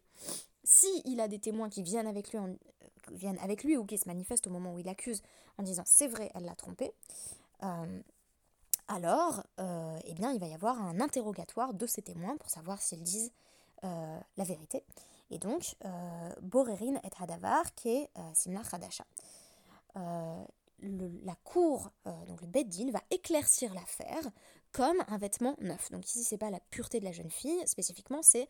Si 0.65 0.87
il 1.05 1.21
a 1.21 1.29
des 1.29 1.39
témoins 1.39 1.69
qui 1.69 1.83
viennent 1.83 2.05
avec 2.05 2.33
lui, 2.33 2.39
viennent 3.13 3.39
avec 3.39 3.63
lui 3.63 3.77
ou 3.77 3.85
qui 3.85 3.97
se 3.97 4.09
manifestent 4.09 4.47
au 4.47 4.49
moment 4.49 4.73
où 4.73 4.79
il 4.79 4.89
accuse 4.89 5.21
en 5.57 5.63
disant 5.63 5.83
c'est 5.85 6.09
vrai, 6.09 6.29
elle 6.35 6.43
l'a 6.43 6.55
trompé, 6.55 6.91
alors 8.89 9.43
euh, 9.59 9.99
eh 10.03 10.11
il 10.11 10.39
va 10.39 10.47
y 10.47 10.53
avoir 10.53 10.81
un 10.81 10.99
interrogatoire 10.99 11.73
de 11.73 11.85
ces 11.85 12.01
témoins 12.01 12.35
pour 12.37 12.49
savoir 12.49 12.81
s'ils 12.81 13.03
disent 13.03 13.31
euh, 13.83 14.19
la 14.35 14.43
vérité. 14.43 14.83
Et 15.29 15.37
donc, 15.37 15.75
euh, 15.85 16.33
Borerin 16.41 16.95
et 17.03 17.09
Hadavar, 17.21 17.73
qui 17.75 17.89
est 17.89 18.09
Simla 18.33 18.61
Hadasha. 18.71 19.05
la 19.95 21.35
cour, 21.43 21.91
donc 22.27 22.41
le 22.41 22.47
Beddin, 22.47 22.89
va 22.91 23.01
éclaircir 23.11 23.73
l'affaire 23.75 24.31
comme 24.71 24.97
un 25.07 25.17
vêtement 25.19 25.55
neuf. 25.61 25.91
Donc 25.91 26.07
ici, 26.07 26.23
c'est 26.23 26.39
pas 26.39 26.49
la 26.49 26.59
pureté 26.59 26.99
de 26.99 27.05
la 27.05 27.11
jeune 27.11 27.29
fille, 27.29 27.61
spécifiquement, 27.67 28.23
c'est 28.23 28.47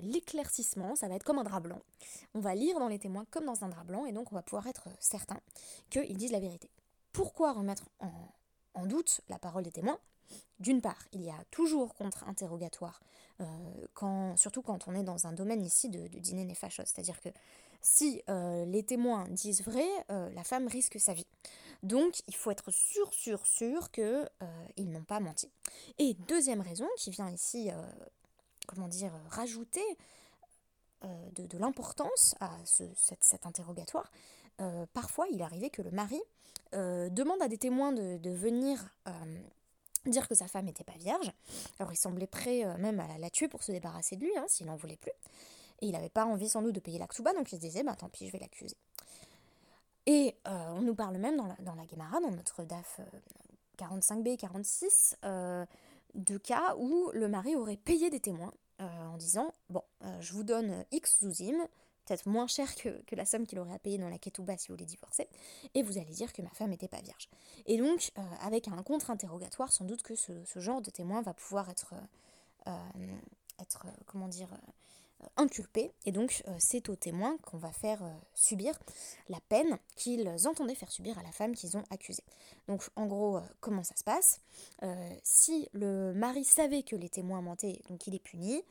l'éclaircissement, 0.00 0.96
ça 0.96 1.08
va 1.08 1.16
être 1.16 1.24
comme 1.24 1.38
un 1.38 1.44
drap 1.44 1.60
blanc. 1.60 1.80
On 2.34 2.40
va 2.40 2.54
lire 2.54 2.78
dans 2.78 2.88
les 2.88 2.98
témoins 2.98 3.26
comme 3.30 3.44
dans 3.44 3.64
un 3.64 3.68
drap 3.68 3.84
blanc, 3.84 4.06
et 4.06 4.12
donc 4.12 4.32
on 4.32 4.34
va 4.34 4.42
pouvoir 4.42 4.66
être 4.66 4.88
certain 4.98 5.40
qu'ils 5.90 6.16
disent 6.16 6.32
la 6.32 6.40
vérité. 6.40 6.70
Pourquoi 7.12 7.52
remettre 7.52 7.84
en, 8.00 8.10
en 8.78 8.86
doute 8.86 9.20
la 9.28 9.38
parole 9.38 9.64
des 9.64 9.72
témoins. 9.72 9.98
D'une 10.60 10.80
part, 10.80 10.98
il 11.12 11.22
y 11.22 11.30
a 11.30 11.44
toujours 11.50 11.94
contre-interrogatoire, 11.94 13.00
euh, 13.40 14.36
surtout 14.36 14.62
quand 14.62 14.88
on 14.88 14.94
est 14.94 15.02
dans 15.02 15.26
un 15.26 15.32
domaine 15.32 15.62
ici 15.64 15.88
de, 15.88 16.06
dîner 16.18 16.44
néfachos, 16.44 16.84
c'est-à-dire 16.84 17.20
que 17.20 17.30
si 17.80 18.22
euh, 18.28 18.64
les 18.66 18.82
témoins 18.82 19.26
disent 19.28 19.62
vrai, 19.62 19.86
euh, 20.10 20.28
la 20.30 20.44
femme 20.44 20.66
risque 20.66 20.98
sa 20.98 21.14
vie. 21.14 21.26
Donc 21.82 22.22
il 22.26 22.34
faut 22.34 22.50
être 22.50 22.70
sûr, 22.72 23.14
sûr, 23.14 23.46
sûr 23.46 23.90
qu'ils 23.90 24.90
n'ont 24.90 25.04
pas 25.04 25.20
menti. 25.20 25.48
Et 25.98 26.14
deuxième 26.26 26.60
raison 26.60 26.88
qui 26.96 27.10
vient 27.10 27.30
ici, 27.30 27.70
comment 28.66 28.88
dire, 28.88 29.12
rajouter 29.30 29.84
de, 31.02 31.56
l'importance 31.56 32.34
à 32.40 32.50
cet 32.64 33.46
interrogatoire, 33.46 34.10
parfois 34.92 35.26
il 35.30 35.42
arrivait 35.42 35.70
que 35.70 35.82
le 35.82 35.90
mari 35.90 36.20
euh, 36.74 37.08
demande 37.08 37.40
à 37.40 37.48
des 37.48 37.56
témoins 37.56 37.92
de, 37.92 38.30
venir 38.30 38.90
euh, 39.06 39.12
dire 40.04 40.28
que 40.28 40.34
sa 40.34 40.48
femme 40.48 40.66
n'était 40.66 40.84
pas 40.84 40.96
vierge. 40.98 41.32
Alors 41.78 41.92
il 41.92 41.96
semblait 41.96 42.26
prêt 42.26 42.64
euh, 42.64 42.76
même 42.76 43.00
à 43.00 43.18
la, 43.18 43.30
tuer 43.30 43.48
pour 43.48 43.62
se 43.62 43.72
débarrasser 43.72 44.16
de 44.16 44.24
lui, 44.24 44.36
hein, 44.36 44.44
s'il 44.48 44.66
n'en 44.66 44.76
voulait 44.76 44.98
plus. 44.98 45.12
Et 45.80 45.86
il 45.86 45.92
n'avavait 45.92 46.10
pas 46.10 46.26
envie 46.26 46.48
sans 46.48 46.60
doute 46.60 46.74
de 46.74 46.80
payer 46.80 46.98
l'actuba, 46.98 47.32
donc 47.32 47.50
il 47.52 47.56
se 47.56 47.60
disait, 47.60 47.84
bah 47.84 47.94
tant 47.96 48.08
pis, 48.10 48.26
je 48.26 48.32
vais 48.32 48.38
l'accuser. 48.38 48.76
Et 50.06 50.34
on 50.44 50.80
nous 50.80 50.94
parle 50.94 51.18
même 51.18 51.36
dans 51.36 51.46
la, 51.46 51.56
dans 51.60 51.74
la 51.74 51.86
Gemara, 51.86 52.18
dans 52.20 52.30
notre 52.30 52.64
DAF 52.64 53.00
45b 53.78 54.26
et 54.26 54.36
46, 54.38 55.16
de 55.22 56.38
cas 56.38 56.74
où 56.78 57.10
le 57.12 57.28
mari 57.28 57.54
aurait 57.54 57.76
payé 57.76 58.08
des 58.08 58.18
témoins 58.18 58.52
en 58.80 59.18
disant, 59.18 59.52
bon, 59.68 59.82
je 60.20 60.32
vous 60.32 60.44
donne 60.44 60.84
X 60.92 61.20
zouzim, 61.20 61.68
peut-être 62.08 62.26
moins 62.26 62.46
cher 62.46 62.74
que, 62.74 63.14
la 63.14 63.24
somme 63.24 63.46
qu'il 63.46 63.58
aurait 63.58 63.74
à 63.74 63.78
payer 63.78 63.98
dans 63.98 64.08
la 64.08 64.18
ketouba 64.18 64.56
si 64.56 64.68
vous 64.68 64.74
voulez 64.74 64.86
divorcer, 64.86 65.28
et 65.74 65.82
vous 65.82 65.98
allez 65.98 66.12
dire 66.12 66.32
que 66.32 66.42
ma 66.42 66.50
femme 66.50 66.70
n'était 66.70 66.88
pas 66.88 67.00
vierge. 67.00 67.28
Et 67.66 67.76
donc, 67.76 68.10
euh, 68.18 68.22
avec 68.40 68.68
un 68.68 68.82
contre-interrogatoire, 68.82 69.72
sans 69.72 69.84
doute 69.84 70.02
que 70.02 70.14
ce, 70.14 70.32
genre 70.56 70.80
de 70.80 70.90
témoin 70.90 71.22
va 71.22 71.34
pouvoir 71.34 71.68
être, 71.70 71.94
euh, 72.66 72.70
euh, 72.70 73.90
comment 74.06 74.28
dire, 74.28 74.48
inculpé, 75.36 75.92
et 76.04 76.12
donc 76.12 76.44
c'est 76.58 76.88
aux 76.88 76.94
témoins 76.94 77.38
qu'on 77.38 77.58
va 77.58 77.72
faire 77.72 78.00
subir 78.34 78.78
la 79.28 79.40
peine 79.48 79.76
qu'ils 79.96 80.46
entendaient 80.46 80.76
faire 80.76 80.92
subir 80.92 81.18
à 81.18 81.24
la 81.24 81.32
femme 81.32 81.56
qu'ils 81.56 81.76
ont 81.76 81.82
accusée. 81.90 82.22
Donc, 82.68 82.84
en 82.94 83.06
gros, 83.06 83.40
comment 83.58 83.82
ça 83.82 83.96
se 83.96 84.04
passe? 84.04 84.40
Si 85.24 85.68
le 85.72 86.12
mari 86.14 86.44
savait 86.44 86.84
que 86.84 86.94
les 86.94 87.08
témoins 87.08 87.42
mentaient, 87.42 87.82
donc 87.88 88.06
il 88.06 88.14
est 88.14 88.20
puni, 88.20 88.62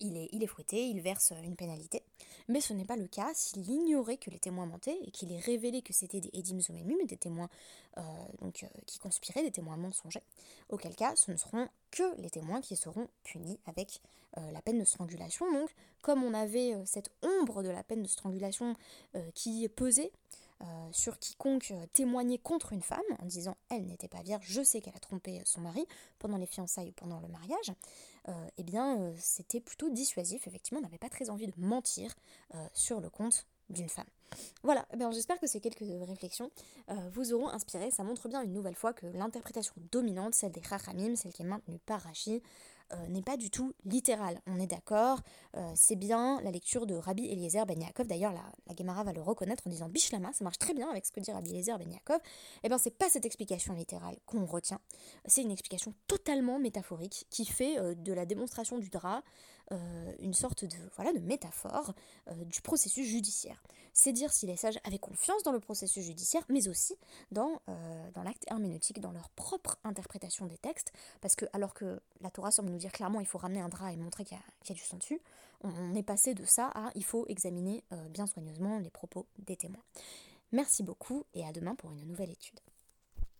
il 0.00 0.16
est, 0.16 0.28
il 0.32 0.42
est 0.42 0.46
fouetté, 0.46 0.86
il 0.88 1.00
verse 1.00 1.32
une 1.42 1.56
pénalité. 1.56 2.02
Mais 2.48 2.60
ce 2.60 2.72
n'est 2.74 2.84
pas 2.84 2.96
le 2.96 3.06
cas 3.06 3.30
s'il 3.34 3.68
ignorait 3.68 4.18
que 4.18 4.30
les 4.30 4.38
témoins 4.38 4.66
mentaient 4.66 4.98
et 5.02 5.10
qu'il 5.10 5.32
est 5.32 5.38
révélé 5.38 5.80
que 5.82 5.92
c'était 5.92 6.20
des 6.20 6.30
Edim 6.34 6.60
Zomemim, 6.60 6.96
des 7.06 7.16
témoins 7.16 7.48
euh, 7.96 8.02
euh, 8.42 8.50
qui 8.86 8.98
conspiraient, 8.98 9.42
des 9.42 9.50
témoins 9.50 9.76
mensongers. 9.76 10.22
Auquel 10.68 10.94
cas, 10.94 11.16
ce 11.16 11.30
ne 11.30 11.36
seront 11.36 11.68
que 11.90 12.20
les 12.20 12.30
témoins 12.30 12.60
qui 12.60 12.76
seront 12.76 13.08
punis 13.22 13.58
avec 13.66 14.00
euh, 14.36 14.50
la 14.50 14.60
peine 14.60 14.78
de 14.78 14.84
strangulation. 14.84 15.50
Donc, 15.52 15.74
comme 16.02 16.22
on 16.22 16.34
avait 16.34 16.74
cette 16.84 17.10
ombre 17.22 17.62
de 17.62 17.70
la 17.70 17.82
peine 17.82 18.02
de 18.02 18.08
strangulation 18.08 18.74
qui 19.32 19.66
pesait 19.70 20.12
sur 20.92 21.18
quiconque 21.18 21.72
témoignait 21.92 22.38
contre 22.38 22.72
une 22.72 22.82
femme 22.82 23.00
en 23.18 23.26
disant 23.26 23.56
elle 23.70 23.86
n'était 23.86 24.08
pas 24.08 24.22
vierge, 24.22 24.44
je 24.46 24.62
sais 24.62 24.80
qu'elle 24.80 24.96
a 24.96 25.00
trompé 25.00 25.42
son 25.44 25.60
mari 25.60 25.86
pendant 26.18 26.36
les 26.36 26.46
fiançailles 26.46 26.90
ou 26.90 26.92
pendant 26.92 27.20
le 27.20 27.28
mariage, 27.28 27.72
eh 28.56 28.62
bien 28.62 29.12
c'était 29.18 29.60
plutôt 29.60 29.90
dissuasif. 29.90 30.46
Effectivement, 30.46 30.80
on 30.80 30.82
n'avait 30.82 30.98
pas 30.98 31.10
très 31.10 31.30
envie 31.30 31.46
de 31.46 31.54
mentir 31.56 32.14
sur 32.72 33.00
le 33.00 33.10
compte 33.10 33.46
d'une 33.70 33.88
femme. 33.88 34.06
Voilà, 34.62 34.86
eh 34.92 34.98
j'espère 35.12 35.38
que 35.40 35.46
ces 35.46 35.60
quelques 35.60 35.78
réflexions 36.06 36.50
vous 37.12 37.32
auront 37.32 37.48
inspiré. 37.48 37.90
Ça 37.90 38.02
montre 38.04 38.28
bien 38.28 38.42
une 38.42 38.52
nouvelle 38.52 38.74
fois 38.74 38.92
que 38.92 39.06
l'interprétation 39.06 39.74
dominante, 39.90 40.34
celle 40.34 40.52
des 40.52 40.62
Chachamim, 40.62 41.16
celle 41.16 41.32
qui 41.32 41.42
est 41.42 41.46
maintenue 41.46 41.78
par 41.80 42.02
Rashi, 42.02 42.42
euh, 42.92 43.06
n'est 43.08 43.22
pas 43.22 43.36
du 43.36 43.50
tout 43.50 43.72
littéral. 43.84 44.40
On 44.46 44.58
est 44.60 44.66
d'accord, 44.66 45.20
euh, 45.56 45.72
c'est 45.74 45.96
bien 45.96 46.40
la 46.42 46.50
lecture 46.50 46.86
de 46.86 46.94
Rabbi 46.94 47.26
Eliezer 47.26 47.64
Ben 47.66 47.80
Yaakov. 47.80 48.06
D'ailleurs, 48.06 48.32
la, 48.32 48.44
la 48.66 48.76
Gemara 48.76 49.04
va 49.04 49.12
le 49.12 49.22
reconnaître 49.22 49.66
en 49.66 49.70
disant 49.70 49.88
Bishlama, 49.88 50.32
ça 50.32 50.44
marche 50.44 50.58
très 50.58 50.74
bien 50.74 50.88
avec 50.90 51.06
ce 51.06 51.12
que 51.12 51.20
dit 51.20 51.32
Rabbi 51.32 51.50
Eliezer 51.50 51.78
Ben 51.78 51.90
Yaakov. 51.90 52.18
Eh 52.62 52.68
bien, 52.68 52.78
c'est 52.78 52.96
pas 52.96 53.08
cette 53.08 53.24
explication 53.24 53.74
littérale 53.74 54.16
qu'on 54.26 54.44
retient. 54.44 54.80
C'est 55.26 55.42
une 55.42 55.50
explication 55.50 55.94
totalement 56.06 56.58
métaphorique 56.58 57.26
qui 57.30 57.46
fait 57.46 57.78
euh, 57.78 57.94
de 57.94 58.12
la 58.12 58.26
démonstration 58.26 58.78
du 58.78 58.90
drap 58.90 59.22
une 60.20 60.34
sorte 60.34 60.64
de, 60.64 60.76
voilà, 60.96 61.12
de 61.12 61.18
métaphore 61.18 61.94
du 62.46 62.60
processus 62.60 63.06
judiciaire. 63.06 63.62
C'est 63.92 64.12
dire 64.12 64.32
si 64.32 64.46
les 64.46 64.56
sages 64.56 64.78
avaient 64.84 64.98
confiance 64.98 65.42
dans 65.42 65.52
le 65.52 65.60
processus 65.60 66.04
judiciaire, 66.04 66.44
mais 66.48 66.68
aussi 66.68 66.96
dans, 67.30 67.60
dans 68.12 68.22
l'acte 68.22 68.44
herméneutique, 68.48 69.00
dans 69.00 69.12
leur 69.12 69.30
propre 69.30 69.78
interprétation 69.84 70.46
des 70.46 70.58
textes, 70.58 70.92
parce 71.20 71.34
que 71.34 71.46
alors 71.52 71.74
que 71.74 72.00
la 72.20 72.30
Torah 72.30 72.50
semble 72.50 72.70
nous 72.70 72.78
dire 72.78 72.92
clairement 72.92 73.20
il 73.20 73.26
faut 73.26 73.38
ramener 73.38 73.60
un 73.60 73.68
drap 73.68 73.92
et 73.92 73.96
montrer 73.96 74.24
qu'il 74.24 74.36
y, 74.36 74.72
a 74.72 74.74
du 74.74 74.80
sang 74.80 74.96
dessus, 74.96 75.20
on, 75.62 75.94
est 75.94 76.02
passé 76.02 76.34
de 76.34 76.44
ça 76.44 76.70
à 76.74 76.90
il 76.94 77.04
faut 77.04 77.26
examiner 77.28 77.84
euh, 77.92 78.08
bien 78.08 78.26
soigneusement 78.26 78.78
les 78.78 78.90
propos 78.90 79.26
des 79.38 79.56
témoins. 79.56 79.82
Merci 80.52 80.82
beaucoup 80.82 81.24
et 81.34 81.44
à 81.44 81.52
demain 81.52 81.74
pour 81.74 81.90
une 81.90 82.06
nouvelle 82.06 82.30
étude. 82.30 82.60